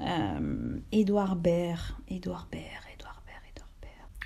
[0.00, 2.82] Euh, Edouard Baird, Edouard Baird,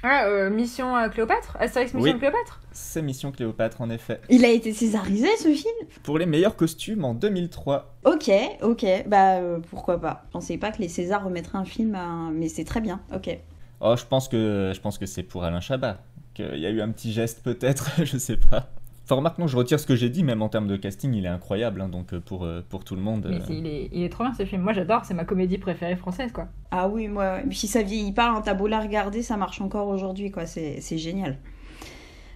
[0.06, 0.22] Baird.
[0.24, 1.56] Ah, euh, Mission euh, Cléopâtre?
[1.58, 2.18] Astérix Mission Oui.
[2.18, 2.60] Cléopâtre?
[2.72, 4.20] C'est Mission Cléopâtre en effet.
[4.28, 5.74] Il a été césarisé ce film?
[6.02, 7.94] Pour les meilleurs costumes en 2003.
[8.04, 8.30] Ok,
[8.62, 10.22] ok, bah euh, pourquoi pas?
[10.28, 12.30] Je pensais pas que les Césars remettraient un film à un...
[12.30, 13.36] Mais c'est très bien, ok.
[13.80, 15.98] Oh, je pense que, je pense que c'est pour Alain Chabat.
[16.34, 18.70] Qu'il y a eu un petit geste peut-être, je sais pas.
[19.06, 21.24] Enfin, remarque, non, je retire ce que j'ai dit, même en termes de casting, il
[21.26, 21.80] est incroyable.
[21.80, 23.28] hein, donc euh, pour, euh, pour tout le monde.
[23.30, 24.62] Mais euh, il, est, il est trop bien ce film.
[24.62, 26.48] Moi j'adore, c'est ma comédie préférée française, quoi.
[26.72, 30.32] Ah oui, moi, si ça vieillit pas, un tableau la regarder, ça marche encore aujourd'hui,
[30.32, 30.44] quoi.
[30.44, 31.38] C'est c'est génial.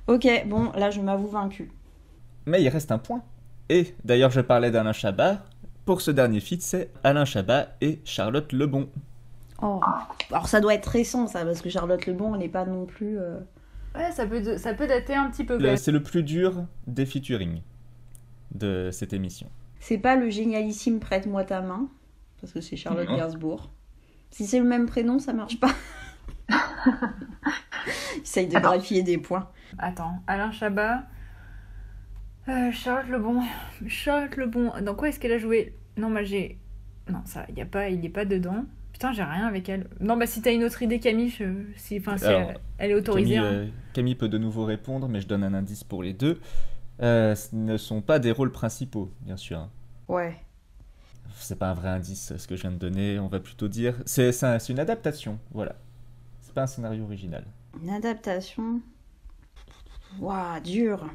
[0.07, 1.73] Ok, bon, là je m'avoue vaincu.
[2.47, 3.23] Mais il reste un point.
[3.69, 5.45] Et d'ailleurs, je parlais d'Alain Chabat.
[5.85, 8.89] Pour ce dernier feat, c'est Alain Chabat et Charlotte Lebon.
[9.61, 9.81] Oh.
[10.31, 13.19] Alors ça doit être récent, ça, parce que Charlotte Lebon, elle n'est pas non plus.
[13.19, 13.41] euh,
[13.94, 15.59] Ouais, ça peut, ça peut dater un petit peu.
[15.76, 17.62] C'est le plus dur des featuring
[18.55, 19.48] de cette émission.
[19.81, 21.88] C'est pas le génialissime Prête-moi ta main,
[22.40, 23.16] parce que c'est Charlotte Non.
[23.16, 23.72] Gainsbourg.
[24.31, 25.74] Si c'est le même prénom, ça marche pas.
[28.22, 28.70] Essaye de Attends.
[28.70, 29.48] greffier des points.
[29.79, 31.05] Attends, Alain Chabat.
[32.48, 33.42] Euh, Charlotte Lebon.
[33.87, 34.72] Charlotte Lebon.
[34.83, 35.74] Dans quoi est-ce qu'elle a joué?
[35.96, 36.59] Non, moi j'ai.
[37.09, 38.64] Non, ça, y a pas, il est pas dedans.
[39.01, 39.89] Putain, j'ai rien avec elle.
[39.99, 41.65] Non, bah si t'as une autre idée, Camille, je...
[41.75, 43.37] si, enfin, si Alors, elle, elle est autorisée.
[43.37, 43.51] Camille, hein.
[43.51, 46.39] euh, Camille peut de nouveau répondre, mais je donne un indice pour les deux.
[47.01, 49.59] Euh, ce ne sont pas des rôles principaux, bien sûr.
[49.59, 49.71] hein.
[50.07, 50.37] Ouais.
[51.33, 53.95] C'est pas un vrai indice ce que je viens de donner, on va plutôt dire.
[54.05, 55.77] C'est c'est un- c'est une adaptation, voilà.
[56.43, 57.47] C'est pas un scénario original.
[57.83, 58.83] Une adaptation?
[60.19, 61.09] Waouh, dur.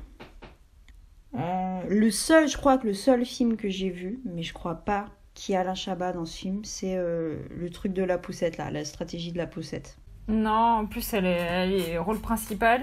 [1.36, 4.74] Euh, le seul, je crois que le seul film que j'ai vu, mais je crois
[4.74, 8.17] pas qu'il y a Alain Chabat dans ce film, c'est euh, le truc de la
[8.17, 9.98] poussette là, la stratégie de la poussette.
[10.28, 12.82] Non, en plus, elle est, elle est rôle principal.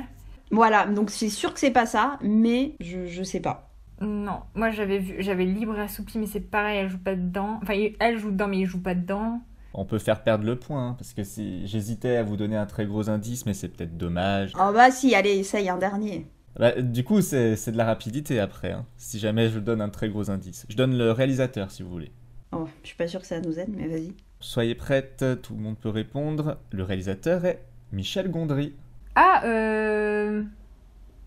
[0.52, 3.70] Voilà, donc c'est sûr que c'est pas ça, mais je, je sais pas.
[4.00, 7.58] Non, moi j'avais vu, j'avais Libre et Assoupi, mais c'est pareil, elle joue pas dedans.
[7.62, 9.40] Enfin, elle joue dedans, mais il joue pas dedans.
[9.74, 12.66] On peut faire perdre le point, hein, parce que si j'hésitais à vous donner un
[12.66, 14.52] très gros indice, mais c'est peut-être dommage.
[14.58, 16.26] Ah bah si, allez, essaye un dernier.
[16.58, 19.88] Bah, du coup, c'est c'est de la rapidité après, hein, si jamais je donne un
[19.88, 20.66] très gros indice.
[20.68, 22.12] Je donne le réalisateur si vous voulez.
[22.52, 24.12] Oh, je suis pas sûre que ça nous aide, mais vas-y.
[24.40, 26.58] Soyez prêtes, tout le monde peut répondre.
[26.70, 27.62] Le réalisateur est
[27.92, 28.74] Michel Gondry.
[29.14, 30.42] Ah, euh.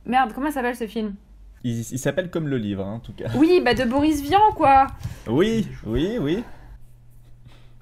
[0.05, 1.15] Merde, comment s'appelle ce film?
[1.63, 3.25] Il, il s'appelle comme le livre, hein, en tout cas.
[3.35, 4.87] Oui, bah de Boris Vian, quoi
[5.27, 6.43] Oui, oui, oui.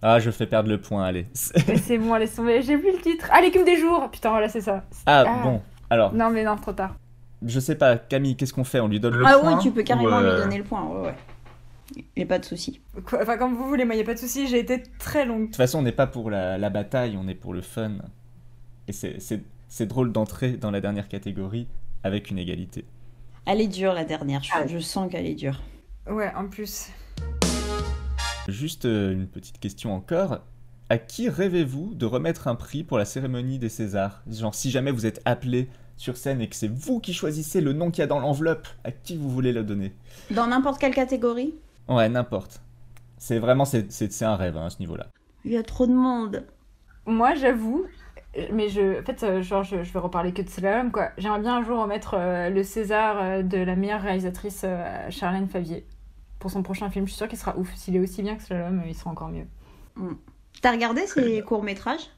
[0.01, 1.27] Ah, je fais perdre le point, allez.
[1.33, 3.27] C'est bon, laisse tomber, j'ai vu le titre.
[3.31, 4.83] Ah, l'écume des jours Putain, voilà, c'est ça.
[5.05, 5.41] Ah, Ah.
[5.43, 5.61] bon.
[5.89, 6.95] Alors, Non, mais non, trop tard.
[7.45, 8.79] je sais pas, Camille, qu'est-ce qu'on fait?
[8.79, 10.63] On lui donne le ah point oui, tu peux carrément ou, euh, lui donner le
[10.63, 11.15] point, ouais, ouais.
[12.15, 12.81] Y a pas de souci.
[13.05, 15.41] Quoi- Enfin, comme vous voulez, moi, y a pas de souci, j'ai été très longue.
[15.41, 17.93] De toute façon, on n'est pas pour la, la bataille, on est pour le fun.
[18.87, 21.67] Et c'est- c'est c'est drôle d'entrer dans la dernière catégorie
[22.03, 22.85] avec une égalité.
[23.47, 24.67] Elle est dure la dernière, je, Ah.
[24.67, 25.61] je sens qu'elle est dure.
[26.07, 26.89] Ouais, en plus.
[28.47, 30.39] Juste euh, une petite question encore.
[30.89, 34.21] À qui rêvez-vous de remettre un prix pour la cérémonie des Césars?
[34.29, 37.73] Genre, si jamais vous êtes appelé sur scène et que c'est vous qui choisissez le
[37.73, 39.93] nom qu'il y a dans l'enveloppe, à qui vous voulez le donner?
[40.29, 41.55] Dans n'importe quelle catégorie?
[41.87, 42.61] Ouais, n'importe.
[43.17, 45.07] C'est vraiment, c'est un rêve hein, à ce niveau-là.
[45.45, 46.45] Il y a trop de monde.
[47.05, 47.85] Moi, j'avoue,
[48.51, 51.09] mais je, en fait, euh, genre, je, je vais reparler que de Slalom, quoi.
[51.17, 55.47] J'aimerais bien un jour remettre euh, le César euh, de la meilleure réalisatrice euh, Charlène
[55.47, 55.85] Favier
[56.39, 57.05] pour son prochain film.
[57.05, 57.73] Je suis sûre qu'il sera ouf.
[57.75, 59.47] S'il est aussi bien que Slalom, euh, il sera encore mieux.
[60.61, 62.09] T'as regardé ces courts-métrages?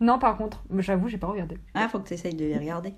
[0.00, 1.58] Non, par contre, j'avoue, j'ai pas regardé.
[1.74, 2.94] Ah, faut que t'essayes de les regarder.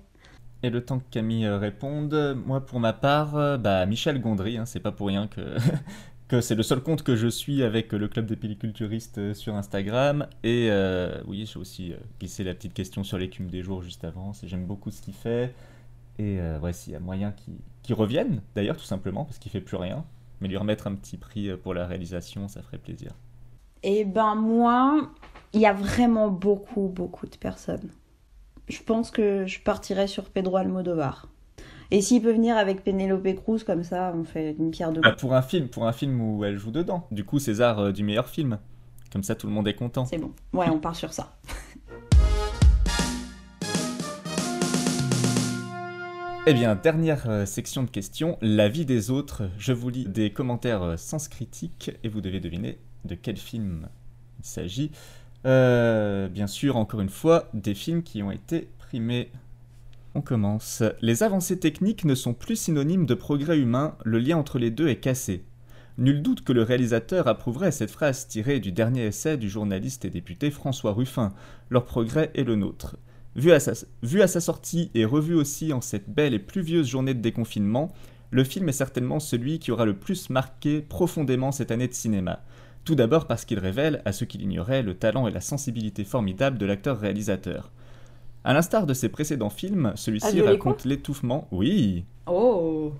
[0.63, 4.57] Et le temps que Camille euh, réponde, moi pour ma part, euh, bah Michel Gondry,
[4.57, 5.57] hein, c'est pas pour rien que,
[6.41, 10.27] c'est le seul compte que je suis avec le club des pelliculturistes euh, sur Instagram.
[10.43, 14.03] Et euh, oui, j'ai aussi euh, glissé la petite question sur l'écume des jours juste
[14.03, 14.31] avant.
[14.43, 15.53] J'aime beaucoup ce qu'il fait.
[16.19, 17.33] Et euh, ouais, y a moyen
[17.81, 20.05] qu'il revienne, d'ailleurs, tout simplement, parce qu'il fait plus rien.
[20.41, 23.11] Mais lui remettre un petit prix euh, pour la réalisation, ça ferait plaisir.
[23.81, 25.09] Et ben moi,
[25.53, 27.91] il y a vraiment beaucoup, beaucoup de personnes.
[28.69, 31.27] Je pense que je partirais sur Pedro Almodovar.
[31.91, 35.09] Et s'il peut venir avec Penelope Cruz, comme ça, on fait une pierre deux Ah,
[35.11, 35.21] coups.
[35.21, 37.05] pour un film, pour un film où elle joue dedans.
[37.11, 38.57] Du coup, César euh, du meilleur film.
[39.11, 40.05] Comme ça, tout le monde est content.
[40.05, 40.31] C'est bon.
[40.53, 41.35] Ouais, on part sur ça.
[46.45, 49.43] Eh bien, dernière euh, section de questions, la vie des autres.
[49.57, 53.87] Je vous lis des commentaires euh, sens critique et vous devez deviner de quel film
[54.39, 54.91] il s'agit.
[55.45, 59.31] Euh, bien sûr, encore une fois, des films qui ont été primés.
[60.15, 60.83] On commence.
[61.01, 64.87] Les avancées techniques ne sont plus synonymes de progrès humain, le lien entre les deux
[64.87, 65.43] est cassé.
[65.97, 70.09] Nul doute que le réalisateur approuverait cette phrase tirée du dernier essai du journaliste et
[70.09, 71.33] député François Ruffin.
[71.69, 72.97] Leur progrès est le nôtre.
[73.35, 76.87] Vu à, sa, vu à sa sortie et revu aussi en cette belle et pluvieuse
[76.87, 77.91] journée de déconfinement,
[78.31, 82.43] le film est certainement celui qui aura le plus marqué profondément cette année de cinéma.
[82.85, 86.57] Tout d'abord parce qu'il révèle, à ceux qui l'ignoraient, le talent et la sensibilité formidable
[86.57, 87.71] de l'acteur-réalisateur.
[88.43, 91.47] À l'instar de ses précédents films, celui-ci les raconte l'étouffement.
[91.51, 92.93] Oui, Oh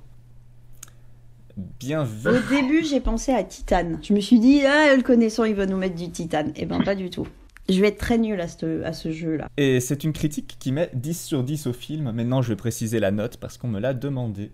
[1.80, 2.30] bien vu.
[2.30, 4.00] Au début, j'ai pensé à Titane.
[4.02, 6.52] Je me suis dit, ah, le connaissant, il va nous mettre du Titane.
[6.56, 7.28] Eh ben, pas du tout.
[7.70, 9.48] Je vais être très nulle à ce, à ce jeu-là.
[9.58, 12.12] Et c'est une critique qui met 10 sur 10 au film.
[12.12, 14.52] Maintenant, je vais préciser la note parce qu'on me l'a demandé.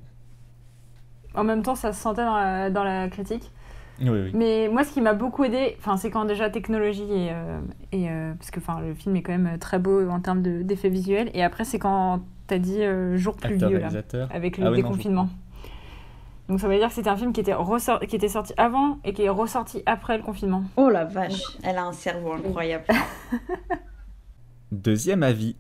[1.34, 3.50] En même temps, ça se sentait dans la, dans la critique.
[4.02, 4.32] Oui, oui.
[4.34, 7.60] Mais moi, ce qui m'a beaucoup aidé, enfin, c'est quand déjà technologie et, euh,
[7.92, 10.62] et euh, parce que enfin, le film est quand même très beau en termes de-
[10.62, 11.30] d'effets visuels.
[11.34, 13.90] Et après, c'est quand t'as dit euh, jour pluvieux là,
[14.32, 15.30] avec le Ah oui, non, déconfinement.
[16.48, 17.54] Donc ça veut dire que c'était un film qui était,
[18.08, 20.64] qui était sorti avant et qui est ressorti après le confinement.
[20.78, 22.86] Oh la vache, elle a un cerveau incroyable.
[24.72, 25.56] Deuxième avis.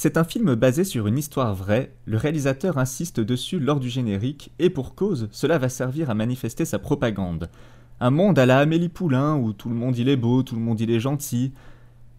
[0.00, 4.52] C'est un film basé sur une histoire vraie, le réalisateur insiste dessus lors du générique,
[4.60, 7.50] et pour cause, cela va servir à manifester sa propagande.
[7.98, 10.60] Un monde à la Amélie Poulain, où tout le monde il est beau, tout le
[10.60, 11.52] monde il est gentil.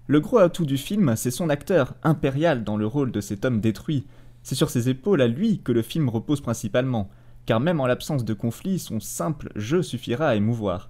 [0.08, 3.62] Le gros atout du film, c'est son acteur, impérial dans le rôle de cet homme
[3.62, 4.06] détruit.
[4.44, 7.10] C'est sur ses épaules à lui que le film repose principalement,
[7.46, 10.90] car même en l'absence de conflit, son simple jeu suffira à émouvoir.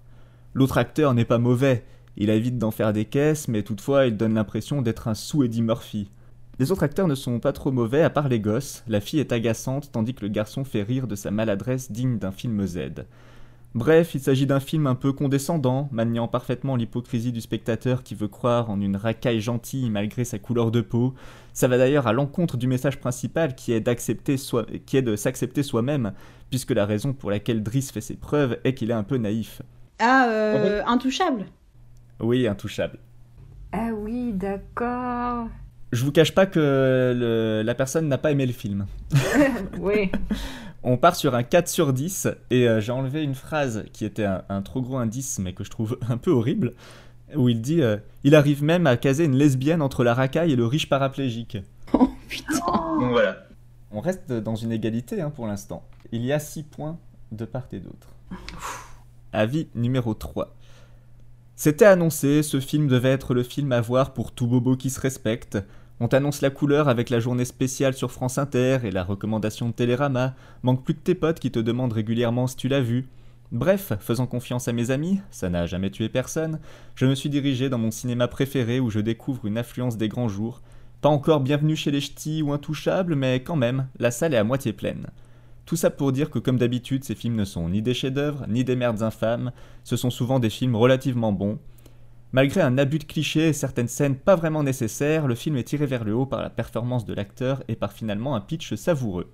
[0.55, 1.85] L'autre acteur n'est pas mauvais,
[2.17, 6.09] il évite d'en faire des caisses, mais toutefois il donne l'impression d'être un sous-Eddie Murphy.
[6.59, 9.31] Les autres acteurs ne sont pas trop mauvais à part les gosses, la fille est
[9.31, 13.05] agaçante tandis que le garçon fait rire de sa maladresse digne d'un film Z.
[13.75, 18.27] Bref, il s'agit d'un film un peu condescendant, maniant parfaitement l'hypocrisie du spectateur qui veut
[18.27, 21.13] croire en une racaille gentille malgré sa couleur de peau.
[21.53, 25.15] Ça va d'ailleurs à l'encontre du message principal qui est d'accepter soi- qui est de
[25.15, 26.13] s'accepter soi-même,
[26.49, 29.61] puisque la raison pour laquelle Driss fait ses preuves est qu'il est un peu naïf.
[29.99, 31.45] Ah, euh, intouchable.
[32.19, 32.97] Oui, intouchable.
[33.71, 35.47] Ah oui, d'accord.
[35.91, 36.59] Je vous cache pas que
[37.15, 38.85] le- la personne n'a pas aimé le film.
[39.79, 40.11] oui.
[40.83, 44.23] On part sur un 4 sur 10 et euh, j'ai enlevé une phrase qui était
[44.23, 46.73] un, un trop gros indice mais que je trouve un peu horrible
[47.35, 50.55] où il dit euh, Il arrive même à caser une lesbienne entre la racaille et
[50.55, 51.57] le riche paraplégique.
[51.93, 52.55] Oh putain.
[52.99, 53.37] Donc voilà.
[53.91, 55.83] On reste dans une égalité hein, pour l'instant.
[56.11, 56.99] Il y a 6 points
[57.31, 58.09] de part et d'autre.
[59.33, 60.55] Avis numéro 3.
[61.55, 64.99] C'était annoncé, ce film devait être le film à voir pour tout bobo qui se
[64.99, 65.57] respecte.
[66.01, 69.73] On t'annonce la couleur avec la journée spéciale sur France Inter et la recommandation de
[69.73, 70.33] Télérama.
[70.63, 73.09] Manque plus que tes potes qui te demandent régulièrement si tu l'as vu.
[73.51, 76.59] Bref, faisant confiance à mes amis, ça n'a jamais tué personne,
[76.95, 80.29] je me suis dirigé dans mon cinéma préféré où je découvre une affluence des grands
[80.29, 80.61] jours.
[81.01, 84.43] Pas encore bienvenue chez les ch'tis ou intouchables, mais quand même, la salle est à
[84.43, 85.07] moitié pleine.
[85.65, 88.63] Tout ça pour dire que comme d'habitude, ces films ne sont ni des chefs-d'œuvre, ni
[88.63, 89.51] des merdes infâmes,
[89.83, 91.57] ce sont souvent des films relativement bons.
[92.31, 95.85] Malgré un abus de clichés et certaines scènes pas vraiment nécessaires, le film est tiré
[95.87, 99.31] vers le haut par la performance de l'acteur et par finalement un pitch savoureux.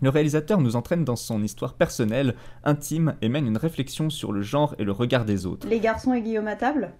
[0.00, 4.42] Le réalisateur nous entraîne dans son histoire personnelle, intime, et mène une réflexion sur le
[4.42, 5.66] genre et le regard des autres.
[5.68, 6.92] Les garçons et Guillaume à table?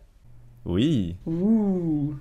[0.65, 2.15] Oui, Ouh.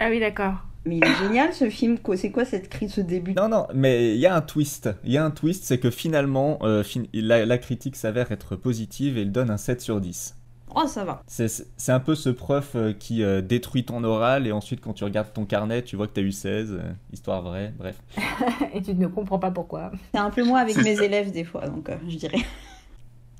[0.00, 0.54] Ah oui, d'accord.
[0.84, 1.96] Mais il est génial ce film.
[2.16, 3.32] C'est quoi cette crise, ce début?
[3.34, 4.90] Non, non, mais il y a un twist.
[5.04, 8.56] Il y a un twist, c'est que finalement, euh, fin- la, la critique s'avère être
[8.56, 10.36] positive et il donne un 7 sur 10.
[10.74, 11.22] Oh, ça va.
[11.26, 15.04] C'est un peu ce prof euh, qui euh, détruit ton oral et ensuite quand tu
[15.04, 16.72] regardes ton carnet, tu vois que t'as eu 16.
[16.72, 16.82] euh,
[17.12, 17.96] histoire vraie, bref.
[18.74, 19.92] Et tu ne comprends pas pourquoi.
[20.12, 22.40] C'est un peu moi avec mes élèves des fois, donc euh, je dirais.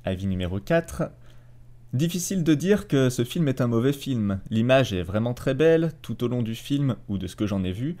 [0.05, 1.11] Avis numéro 4.
[1.93, 4.39] Difficile de dire que ce film est un mauvais film.
[4.49, 7.63] L'image est vraiment très belle tout au long du film, ou de ce que j'en
[7.63, 7.95] ai vu.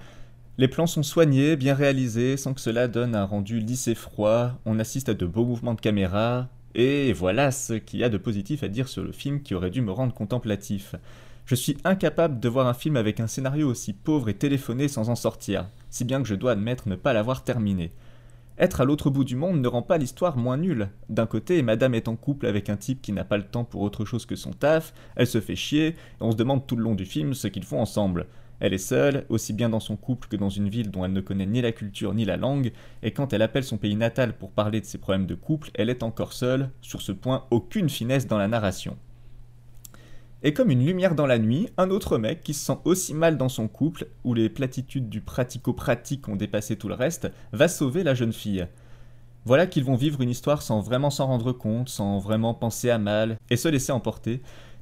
[0.57, 4.51] Les plans sont soignés, bien réalisés, sans que cela donne un rendu lisse et froid.
[4.65, 6.47] On assiste à de beaux mouvements de caméra.
[6.77, 9.69] Et voilà ce qu'il y a de positif à dire sur le film qui aurait
[9.69, 10.95] dû me rendre contemplatif.
[11.45, 15.09] Je suis incapable de voir un film avec un scénario aussi pauvre et téléphoné sans
[15.09, 17.91] en sortir, si bien que je dois admettre ne pas l'avoir terminé.
[18.57, 20.89] Être à l'autre bout du monde ne rend pas l'histoire moins nulle.
[21.07, 23.81] D'un côté, madame est en couple avec un type qui n'a pas le temps pour
[23.81, 26.83] autre chose que son taf, elle se fait chier, et on se demande tout le
[26.83, 28.27] long du film ce qu'ils font ensemble.
[28.59, 31.21] Elle est seule, aussi bien dans son couple que dans une ville dont elle ne
[31.21, 32.71] connaît ni la culture ni la langue,
[33.03, 35.89] et quand elle appelle son pays natal pour parler de ses problèmes de couple, elle
[35.89, 38.97] est encore seule, sur ce point aucune finesse dans la narration.
[40.43, 43.37] Et comme une lumière dans la nuit, un autre mec qui se sent aussi mal
[43.37, 48.03] dans son couple, où les platitudes du pratico-pratique ont dépassé tout le reste, va sauver
[48.03, 48.67] la jeune fille.
[49.45, 52.99] Voilà qu'ils vont vivre une histoire sans vraiment s'en rendre compte, sans vraiment penser à
[52.99, 54.41] mal, et se laisser emporter,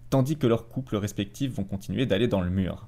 [0.10, 2.88] tandis que leurs couples respectifs vont continuer d'aller dans le mur.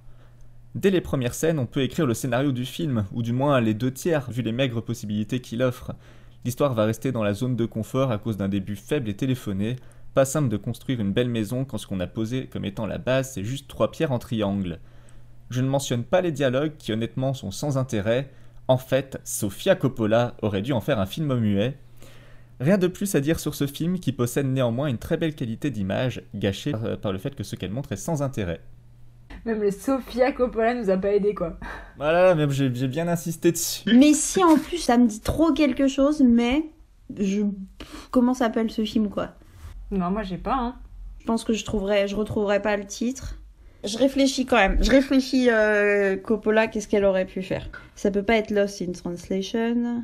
[0.76, 3.74] Dès les premières scènes, on peut écrire le scénario du film, ou du moins les
[3.74, 5.94] deux tiers, vu les maigres possibilités qu'il offre.
[6.44, 9.78] L'histoire va rester dans la zone de confort à cause d'un début faible et téléphoné.
[10.14, 12.98] Pas simple de construire une belle maison quand ce qu'on a posé comme étant la
[12.98, 14.80] base, c'est juste trois pierres en triangle.
[15.50, 18.30] Je ne mentionne pas les dialogues qui honnêtement sont sans intérêt.
[18.68, 21.78] En fait, Sofia Coppola aurait dû en faire un film muet.
[22.60, 25.70] Rien de plus à dire sur ce film qui possède néanmoins une très belle qualité
[25.70, 28.60] d'image, gâchée par, par le fait que ce qu'elle montre est sans intérêt.
[29.46, 31.58] Même le Sofia Coppola nous a pas aidé quoi.
[31.98, 33.84] Voilà, même j'ai j'ai bien insisté dessus.
[33.96, 36.64] Mais si en plus ça me dit trop quelque chose, mais
[37.16, 37.44] je
[38.10, 39.30] comment s'appelle ce film quoi?
[39.92, 40.76] Non, moi j'ai pas, hein.
[41.20, 43.36] Je pense que je trouverai, je retrouverai pas le titre.
[43.84, 44.84] Je réfléchis quand même.
[44.84, 47.70] Je réfléchis euh, Coppola, qu'est-ce qu'elle aurait pu faire?
[47.96, 50.04] Ça peut pas être Lost in Translation.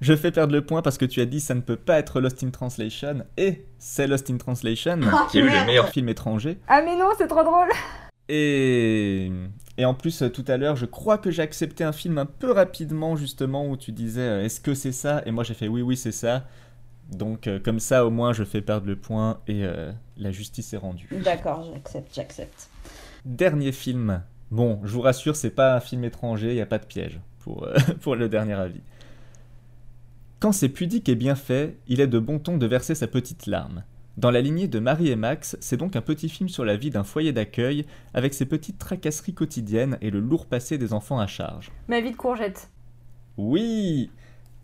[0.00, 2.20] Je fais perdre le point parce que tu as dit ça ne peut pas être
[2.20, 6.58] Lost in Translation, et c'est Lost in Translation, Ah, qui est le meilleur film étranger.
[6.66, 7.68] Ah mais non, c'est trop drôle
[8.28, 9.30] Et,
[9.78, 12.26] et en plus, euh, tout à l'heure, je crois que j'ai accepté un film un
[12.26, 15.22] peu rapidement, justement, où tu disais euh, est-ce que c'est ça?
[15.24, 16.44] Et moi j'ai fait oui, oui, c'est ça.
[17.10, 20.72] Donc, euh, comme ça, au moins, je fais perdre le point et euh, la justice
[20.74, 21.08] est rendue.
[21.24, 22.68] D'accord, j'accepte, j'accepte.
[23.24, 24.22] Dernier film.
[24.50, 27.20] Bon, je vous rassure, c'est pas un film étranger, il n'y a pas de piège
[27.40, 28.80] pour, euh, pour le dernier avis.
[30.38, 33.46] Quand c'est pudique et bien fait, il est de bon ton de verser sa petite
[33.46, 33.82] larme.
[34.18, 36.90] Dans la lignée de Marie et Max, c'est donc un petit film sur la vie
[36.90, 41.28] d'un foyer d'accueil, avec ses petites tracasseries quotidiennes et le lourd passé des enfants à
[41.28, 41.70] charge.
[41.86, 42.68] Ma vie de courgette.
[43.36, 44.10] Oui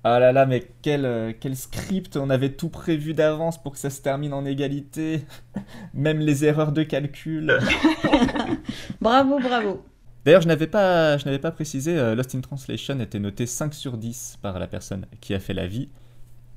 [0.03, 3.79] Ah là là, mais quel, euh, quel script On avait tout prévu d'avance pour que
[3.79, 5.25] ça se termine en égalité.
[5.95, 7.57] Même les erreurs de calcul.
[9.01, 9.85] Bravo, bravo.
[10.25, 13.73] D'ailleurs, je n'avais pas, je n'avais pas précisé, euh, Lost in Translation était noté 5
[13.73, 15.91] sur 10 par la personne qui a fait l'avis.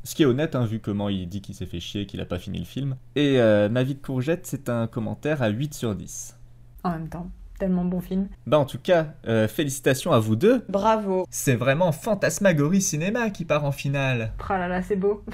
[0.08, 2.26] Ce qui est honnête, hein, vu comment il dit qu'il s'est fait chier, qu'il n'a
[2.26, 2.96] pas fini le film.
[3.18, 6.38] Et euh, Ma vie de courgette, c'est un commentaire à 8 sur 10.
[6.86, 8.30] En même temps, tellement bon film.
[8.46, 10.64] Bah en tout cas, euh, félicitations à vous deux.
[10.70, 11.26] Bravo.
[11.30, 14.32] C'est vraiment Fantasmagorie Cinéma qui part en finale.
[14.50, 15.26] Oh là là, c'est beau.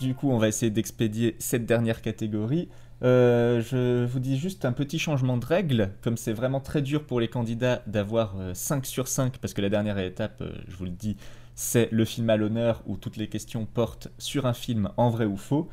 [0.00, 2.68] Du coup, on va essayer d'expédier cette dernière catégorie.
[3.02, 7.04] Euh, je vous dis juste un petit changement de règle, comme c'est vraiment très dur
[7.04, 10.76] pour les candidats d'avoir euh, 5 sur 5, parce que la dernière étape, euh, je
[10.76, 11.16] vous le dis,
[11.54, 15.24] c'est le film à l'honneur où toutes les questions portent sur un film en vrai
[15.24, 15.68] ou faux.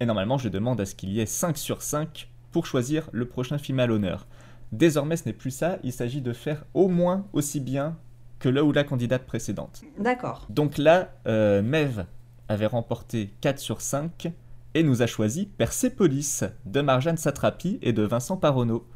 [0.00, 3.26] Et normalement, je demande à ce qu'il y ait 5 sur 5 pour choisir le
[3.26, 4.26] prochain film à l'honneur.
[4.72, 7.96] Désormais, ce n'est plus ça, il s'agit de faire au moins aussi bien
[8.38, 9.82] que le ou la candidate précédente.
[9.98, 10.46] D'accord.
[10.50, 12.04] Donc là, euh, Mev
[12.48, 14.32] avait remporté 4 sur 5
[14.74, 18.86] et nous a choisi Persepolis de Marjane Satrapi et de Vincent Parono,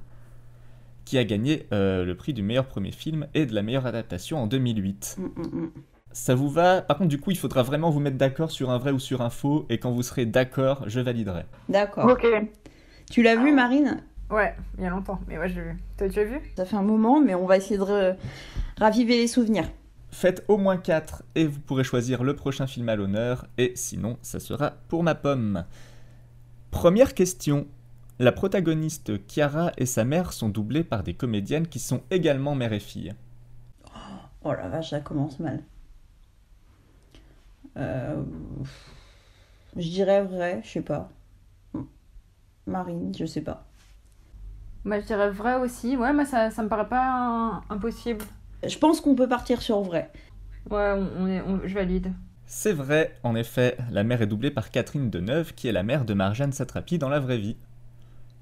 [1.04, 4.38] qui a gagné euh, le prix du meilleur premier film et de la meilleure adaptation
[4.38, 5.16] en 2008.
[5.18, 5.70] Mm, mm, mm.
[6.12, 6.82] Ça vous va?
[6.82, 9.22] Par contre, du coup, il faudra vraiment vous mettre d'accord sur un vrai ou sur
[9.22, 11.44] un faux, et quand vous serez d'accord, je validerai.
[11.68, 12.06] D'accord.
[12.10, 12.26] Ok.
[13.10, 14.02] Tu l'as vu, Marine?
[14.30, 15.20] Ouais, il y a longtemps.
[15.28, 15.76] Mais ouais, j'ai vu.
[15.96, 16.40] Toi, tu as vu?
[16.56, 18.14] Ça fait un moment, mais on va essayer de
[18.78, 19.68] raviver les souvenirs.
[20.10, 24.16] Faites au moins 4 et vous pourrez choisir le prochain film à l'honneur, et sinon,
[24.22, 25.64] ça sera pour ma pomme.
[26.70, 27.66] Première question.
[28.18, 32.72] La protagoniste Chiara et sa mère sont doublées par des comédiennes qui sont également mère
[32.72, 33.14] et fille.
[34.42, 35.62] Oh la vache, ça commence mal.
[37.76, 38.22] Euh,
[39.76, 41.08] Je dirais vrai, je sais pas.
[42.66, 43.64] Marine, je sais pas.
[44.84, 45.96] Moi, je dirais vrai aussi.
[45.96, 48.24] Ouais, moi, ça, ça me paraît pas un- impossible.
[48.66, 50.10] Je pense qu'on peut partir sur vrai.
[50.70, 52.12] Ouais, on, est, on- je valide.
[52.46, 56.04] C'est vrai, en effet, la mère est doublée par Catherine Deneuve, qui est la mère
[56.04, 57.56] de Marjane Satrapi dans la vraie vie.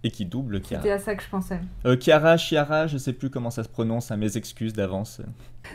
[0.05, 0.95] Et qui double C'était Chiara.
[0.95, 1.59] à ça que je pensais.
[1.85, 5.21] Euh, Chiara, Chiara, je sais plus comment ça se prononce, à mes excuses d'avance.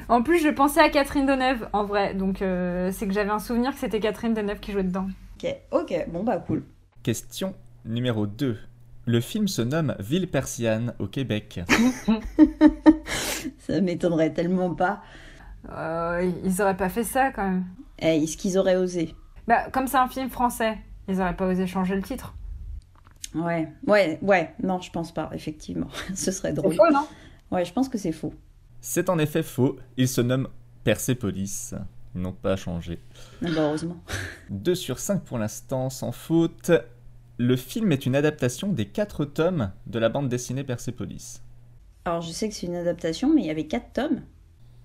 [0.07, 2.13] En plus, je pensais à Catherine Deneuve, en vrai.
[2.13, 5.07] Donc, euh, c'est que j'avais un souvenir que c'était Catherine Deneuve qui jouait dedans.
[5.43, 6.63] Ok, ok, bon bah cool.
[7.03, 7.53] Question
[7.83, 8.57] numéro 2.
[9.07, 11.59] Le film se nomme Ville persiane au Québec.
[13.71, 15.01] Ça m'étonnerait tellement pas.
[15.69, 17.65] Euh, ils auraient pas fait ça quand même.
[17.99, 19.15] Eh, Est-ce qu'ils auraient osé?
[19.47, 22.35] Bah, comme c'est un film français, ils auraient pas osé changer le titre.
[23.33, 24.53] Ouais, ouais, ouais.
[24.61, 25.87] Non, je pense pas, effectivement.
[26.15, 26.73] Ce serait drôle.
[26.75, 27.07] faux, non?
[27.51, 28.33] Ouais, je pense que c'est faux.
[28.81, 29.77] C'est en effet faux.
[29.97, 30.47] Il se nomme
[30.83, 31.73] Persepolis.
[32.15, 32.99] Ils n'ont pas changé.
[33.41, 33.97] Ah bah, heureusement.
[34.49, 36.71] 2 sur 5 pour l'instant, sans faute.
[37.37, 41.41] Le film est une adaptation des 4 tomes de la bande dessinée Persepolis.
[42.05, 44.21] Alors, je sais que c'est une adaptation, mais il y avait quatre tomes.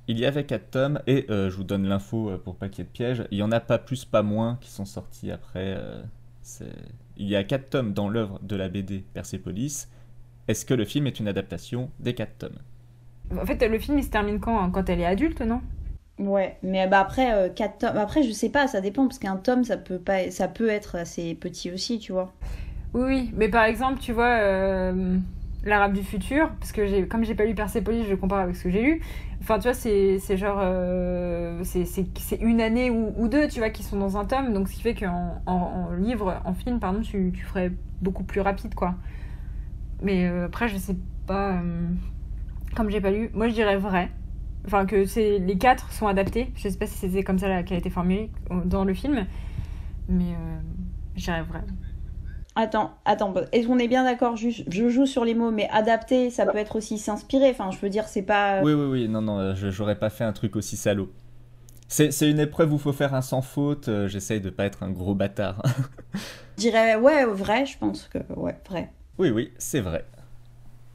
[0.08, 2.80] Il y avait 4 tomes, et euh, je vous donne l'info euh, pour pas qu'il
[2.80, 3.24] y ait de piège.
[3.30, 5.74] Il y en a pas plus, pas moins qui sont sortis après.
[5.76, 6.02] euh,
[7.16, 9.88] il y a 4 tomes dans l'œuvre de la BD Persepolis.
[10.48, 12.58] Est-ce que le film est une adaptation des 4 tomes?
[13.36, 15.62] En fait, le film il se termine quand hein Quand elle est adulte, non?
[16.18, 17.96] Ouais, mais bah après, euh, quatre tomes.
[17.98, 20.30] Après, je sais pas, ça dépend, parce qu'un tome, ça peut, pas...
[20.30, 22.32] ça peut être assez petit aussi, tu vois.
[22.94, 23.30] Oui, oui.
[23.34, 25.18] Mais par exemple, tu vois, euh,
[25.66, 28.70] l'Arabe du futur, parce que comme j'ai pas lu Persepolis, je compare avec ce que
[28.70, 29.02] j'ai lu.
[29.40, 30.58] Enfin, tu vois, c'est, genre.
[30.60, 34.52] euh, c'est, une année ou, deux, tu vois, qui sont dans un tome.
[34.52, 38.40] Donc, ce qui fait qu'en en, livre, en film, pardon, tu, tu ferais beaucoup plus
[38.40, 38.94] rapide, quoi.
[40.02, 40.96] Mais euh, après, je sais
[41.26, 41.54] pas.
[41.54, 41.88] euh,
[42.74, 44.10] comme j'ai pas lu, moi je dirais vrai.
[44.66, 44.96] Enfin, que
[45.38, 46.52] les quatre sont adaptés.
[46.56, 49.26] Je sais pas si c'était comme ça là, qu'a été formulé euh, dans le film.
[50.08, 50.34] Mais
[51.16, 51.62] je vrai.
[52.56, 56.30] Attends, attends, bah, est-ce qu'on est bien d'accord Je joue sur les mots, mais adapter,
[56.30, 57.50] ça peut être aussi s'inspirer.
[57.50, 58.62] Enfin, je veux dire, c'est pas.
[58.62, 61.12] Oui, oui, oui, non, non, euh, je- j'aurais pas fait un truc aussi salaud.
[61.88, 63.88] C'est c'est une épreuve où faut faire un sans faute.
[63.88, 65.62] euh, J'essaye de pas être un gros bâtard.
[66.56, 68.18] Je dirais, ouais, vrai, je pense que.
[68.34, 68.90] Ouais, vrai.
[69.18, 70.06] oui, oui, c'est vrai.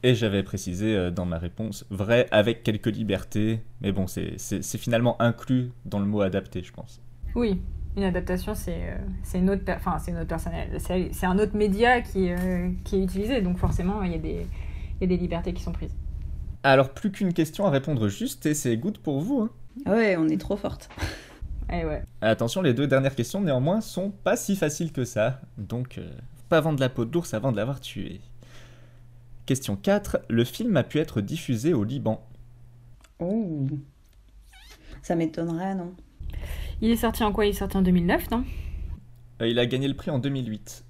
[0.02, 3.62] Et j'avais précisé euh, dans ma réponse vrai avec quelques libertés.
[3.80, 7.00] Mais bon, c'est c'est- c'est finalement inclus dans le mot adapté, je pense.
[7.36, 7.60] Oui,
[7.96, 11.56] une adaptation, c'est euh, c'est une autre, enfin c'est une autre personnel, c'est un autre
[11.56, 14.46] média qui, euh, qui est utilisé, donc forcément il y a des,
[14.96, 15.94] il y a des libertés qui sont prises.
[16.64, 19.48] Alors, plus qu'une question à répondre juste, et c'est good pour vous.
[19.86, 19.90] hein.
[19.90, 20.88] Ouais, on est trop forte.
[21.72, 22.04] Eh ouais.
[22.20, 25.40] Attention, les deux dernières questions, néanmoins, sont pas si faciles que ça.
[25.58, 26.08] Donc, euh,
[26.48, 28.20] pas vendre la peau de l'ours avant de l'avoir tué.
[29.44, 30.20] Question 4.
[30.28, 32.24] Le film a pu être diffusé au Liban.
[33.18, 33.66] Oh.
[35.02, 35.94] Ça m'étonnerait, non?
[36.82, 37.46] Il est sorti en quoi?
[37.46, 38.44] Il est sorti en 2009, non?
[39.40, 40.84] Euh, il a gagné le prix en 2008.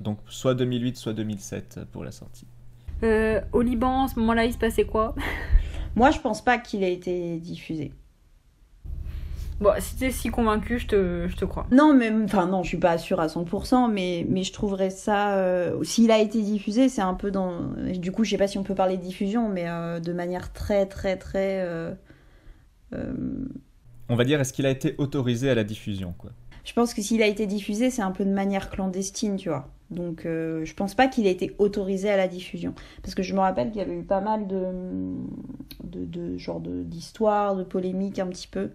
[0.00, 2.46] Donc, soit 2008, soit 2007 pour la sortie.
[3.02, 5.14] Euh, Au Liban, à ce moment-là, il se passait quoi?
[5.96, 7.92] Moi, je pense pas qu'il ait été diffusé.
[9.58, 11.66] Bon, si t'es si convaincu, je te, je te crois.
[11.70, 15.36] Non, mais enfin non, je suis pas sûre à 100%, mais mais je trouverais ça.
[15.38, 17.62] euh, S'il a été diffusé, c'est un peu dans.
[17.94, 20.52] Du coup, je sais pas si on peut parler de diffusion, mais euh, de manière
[20.52, 21.62] très très très.
[21.64, 21.94] euh,
[22.94, 23.14] euh,
[24.08, 26.30] On va dire, est-ce qu'il a été autorisé à la diffusion, quoi?
[26.64, 29.68] Je pense que s'il a été diffusé, c'est un peu de manière clandestine, tu vois.
[29.90, 33.34] Donc, euh, je pense pas qu'il ait été autorisé à la diffusion, parce que je
[33.34, 34.66] me rappelle qu'il y avait eu pas mal de
[35.84, 38.70] de, de genre de d'histoires, de polémiques un petit peu.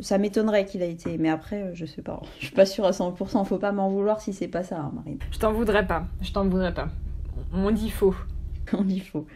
[0.00, 2.20] Ça m'étonnerait qu'il a été, mais après, euh, je sais pas.
[2.40, 3.44] Je suis pas sûre à 100%.
[3.44, 5.18] Faut pas m'en vouloir si c'est pas ça, hein, Marine.
[5.30, 6.88] Je t'en voudrais pas, je t'en voudrais pas.
[7.52, 8.16] On dit faux.
[8.72, 9.26] On y faut.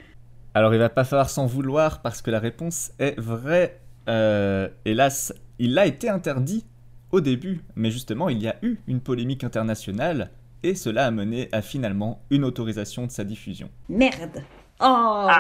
[0.55, 3.81] Alors, il va pas falloir s'en vouloir parce que la réponse est vraie.
[4.09, 6.64] Euh, hélas, il a été interdit
[7.12, 10.30] au début, mais justement, il y a eu une polémique internationale
[10.62, 13.68] et cela a mené à finalement une autorisation de sa diffusion.
[13.88, 14.42] Merde.
[14.80, 14.84] Oh,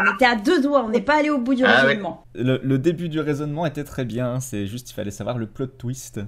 [0.08, 0.84] on était à deux doigts.
[0.84, 2.24] On n'est pas allé au bout du Ah raisonnement.
[2.34, 5.66] Le, le début du raisonnement était très bien, c'est juste il fallait savoir le plot
[5.66, 6.20] twist.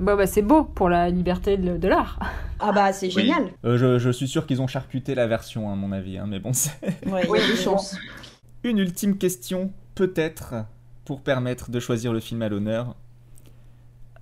[0.00, 2.18] Bah, bah c'est beau pour la liberté de, de l'art.
[2.58, 3.12] Ah bah c'est Oui.
[3.22, 3.50] génial.
[3.64, 6.40] Euh, je, je suis sûr qu'ils ont charcuté la version, à mon avis, hein, mais
[6.40, 6.72] bon, c'est
[7.06, 7.96] Ouais, il y Oui, a des chances.
[8.64, 10.54] une ultime question, peut-être,
[11.08, 12.94] pour permettre de choisir le film à l'honneur.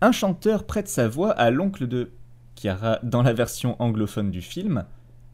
[0.01, 2.11] Un chanteur prête sa voix à l'oncle de
[2.55, 4.84] Chiara dans la version anglophone du film.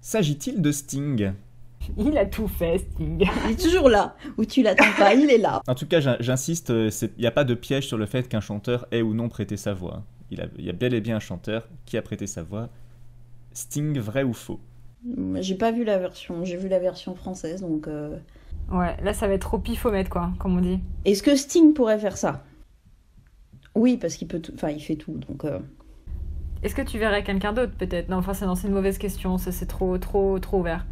[0.01, 1.35] S'agit-il de Sting?
[1.99, 3.29] Il a tout fait, Sting.
[3.45, 4.17] Il est toujours là.
[4.39, 5.61] Où tu l'attends pas, il est là.
[5.67, 8.07] En tout cas, j'in- j'insiste, euh, c'est- il n'y a pas de piège sur le
[8.07, 10.05] fait qu'un chanteur ait ou non prêté sa voix.
[10.31, 12.71] Il, a- il y a bel et bien un chanteur qui a prêté sa voix.
[13.53, 14.59] Sting, vrai ou faux?
[15.41, 16.47] J'ai pas vu la version.
[16.47, 17.89] J'ai vu la version française, donc.
[17.89, 18.17] euh,
[18.71, 20.81] Ouais, là ça va être trop pifomètre, quoi, comme on dit.
[21.05, 22.45] Est-ce que Sting pourrait faire ça?
[23.75, 24.41] Oui, parce qu'il peut.
[24.55, 25.45] Enfin, il fait tout, donc.
[25.45, 25.59] euh,
[26.63, 28.09] Est-ce que tu verrais quelqu'un d'autre, peut-être?
[28.09, 30.87] Non, enfin, c'est une mauvaise question, ça c'est trop, trop, trop ouvert.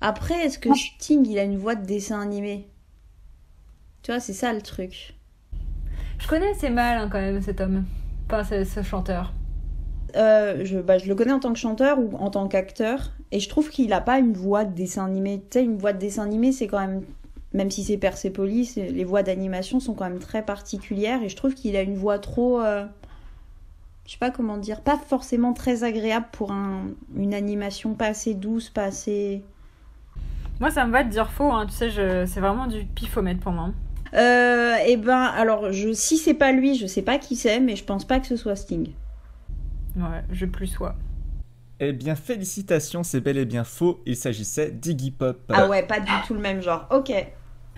[0.00, 2.68] Après, est-ce que Sting, il a une voix de dessin animé?
[4.02, 5.14] Tu vois, c'est ça le truc.
[6.18, 7.84] Je connais assez mal, hein, quand même, cet homme.
[8.26, 9.32] Enfin, ce, ce chanteur.
[10.16, 13.40] Euh, je, bah, je le connais en tant que chanteur ou en tant qu'acteur, et
[13.40, 15.42] je trouve qu'il a pas une voix de dessin animé.
[15.50, 17.02] Tu sais, une voix de dessin animé, c'est quand même,
[17.52, 21.54] même si c'est Persepolis, les voix d'animation sont quand même très particulières, et je trouve
[21.54, 22.84] qu'il a une voix trop, euh,
[24.06, 26.82] je sais pas comment dire, pas forcément très agréable pour un,
[27.16, 29.42] une animation pas assez douce, pas assez.
[30.60, 32.24] Moi, ça me va de dire faux, hein, tu sais, je...
[32.26, 33.70] c'est vraiment du pifomètre pour moi.
[34.14, 37.74] Euh, et ben, alors, je, si c'est pas lui, je sais pas qui c'est, mais
[37.74, 38.90] je pense pas que ce soit Sting.
[39.96, 40.96] Ouais, je plus sois.
[41.80, 44.00] Eh bien, félicitations, c'est bel et bien faux.
[44.06, 45.40] Il s'agissait d'Iggy Pop.
[45.52, 46.86] Ah ouais, pas du tout le même genre.
[46.90, 47.12] Ok.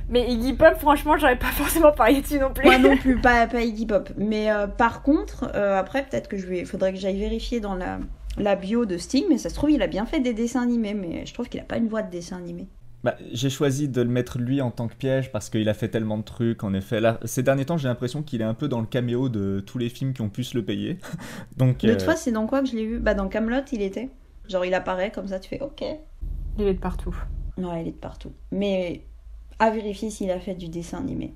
[0.09, 2.65] Mais Iggy Pop, franchement, j'aurais pas forcément parié dessus non plus.
[2.65, 4.11] Moi non plus, pas, pas Iggy Pop.
[4.17, 7.75] Mais euh, par contre, euh, après, peut-être que je vais, faudrait que j'aille vérifier dans
[7.75, 7.99] la,
[8.39, 10.95] la bio de Sting, mais ça se trouve, il a bien fait des dessins animés,
[10.95, 12.69] mais je trouve qu'il a pas une voix de dessin animé.
[13.07, 15.87] Bah, j'ai choisi de le mettre lui en tant que piège parce qu'il a fait
[15.87, 16.65] tellement de trucs.
[16.65, 19.29] En effet, là, ces derniers temps, j'ai l'impression qu'il est un peu dans le caméo
[19.29, 20.99] de tous les films qui ont pu se le payer.
[21.57, 22.99] Donc, Mais euh, toi, c'est dans quoi que je l'ai vu?
[22.99, 24.11] Bah, dans Camelot, il était.
[24.49, 25.85] Genre, il apparaît comme ça, tu fais OK.
[26.59, 27.17] Il est de partout.
[27.59, 28.33] Ouais, il est de partout.
[28.51, 29.03] Mais
[29.61, 31.33] à vérifier s'il a fait du dessin animé.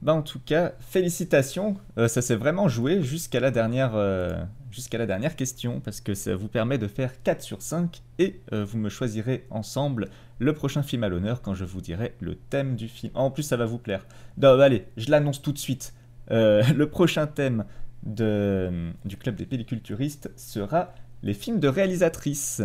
[0.00, 1.76] bah, en tout cas, félicitations.
[1.98, 4.40] Euh, ça s'est vraiment joué jusqu'à la dernière, euh,
[4.70, 8.40] jusqu'à la dernière question parce que ça vous permet de faire 4 sur 5 et
[8.52, 10.08] euh, vous me choisirez ensemble
[10.40, 13.12] le prochain film à l'honneur quand je vous dirai le thème du film.
[13.14, 14.06] En plus, ça va vous plaire.
[14.42, 15.94] Allez, je l'annonce tout de suite.
[16.32, 17.64] Euh, le prochain thème
[18.02, 22.62] du Club des Péliculturistes sera les films de réalisatrices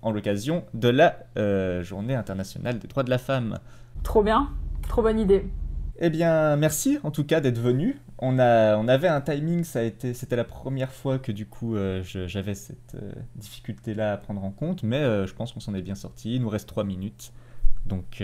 [0.00, 3.58] en l'occasion de la euh, Journée internationale des droits de la femme.
[4.04, 4.48] Trop bien.
[4.88, 5.44] Trop bonne idée.
[6.02, 7.98] Eh bien, merci en tout cas d'être venu.
[8.18, 11.44] On, a, on avait un timing, ça a été, c'était la première fois que du
[11.44, 15.60] coup euh, j'avais cette euh, difficulté-là à prendre en compte, mais euh, je pense qu'on
[15.60, 16.36] s'en est bien sorti.
[16.36, 17.32] Il nous reste 3 minutes.
[17.86, 18.22] Donc,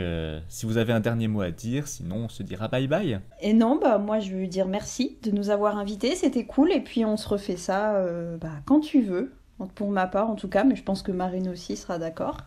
[0.48, 3.20] si vous avez un dernier mot à dire, sinon on se dira bye bye.
[3.40, 6.14] Et non, bah, moi, je veux dire merci de nous avoir invités.
[6.14, 6.70] C'était cool.
[6.72, 8.04] Et puis, on se refait ça
[8.38, 9.32] bah, quand tu veux.
[9.74, 10.62] Pour ma part, en tout cas.
[10.62, 12.42] Mais je pense que Marine aussi sera d'accord.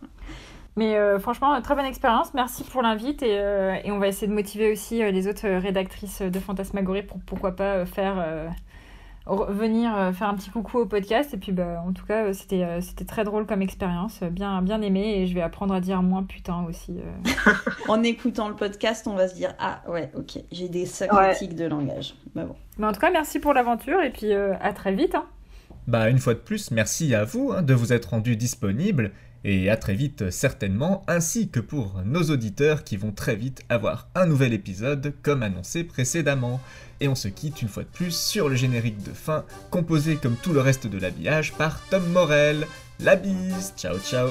[0.80, 2.34] Mais euh, franchement, très bonne expérience.
[2.34, 5.46] Merci pour l'invite et, euh, et on va essayer de motiver aussi euh, les autres
[5.48, 8.48] euh, rédactrices de Fantasmagorie pour pourquoi pas euh, faire euh,
[9.28, 11.34] re- venir euh, faire un petit coucou au podcast.
[11.34, 14.30] Et puis, bah, en tout cas, euh, c'était euh, c'était très drôle comme expérience, euh,
[14.30, 16.98] bien bien aimé et je vais apprendre à dire moins putain aussi.
[17.00, 17.52] euh.
[17.90, 21.36] En écoutant le podcast, on va se dire Ah, ouais, ok, j'ai des sacrés Ouais.
[21.36, 22.16] tics de langage.
[22.36, 22.56] Mais bon.
[22.78, 25.16] Mais en tout cas, merci pour l'aventure et puis euh, à très vite.
[25.16, 25.26] hein.
[25.88, 29.12] Bah, une fois de plus, merci à vous hein, de vous être rendu disponible
[29.44, 34.08] et à très vite certainement, ainsi que pour nos auditeurs qui vont très vite avoir
[34.16, 36.60] un nouvel épisode comme annoncé précédemment.
[37.02, 40.36] Et on se quitte une fois de plus sur le générique de fin, composé comme
[40.36, 42.68] tout le reste de l'habillage par Tom Morel.
[43.00, 44.30] La bise, ciao ciao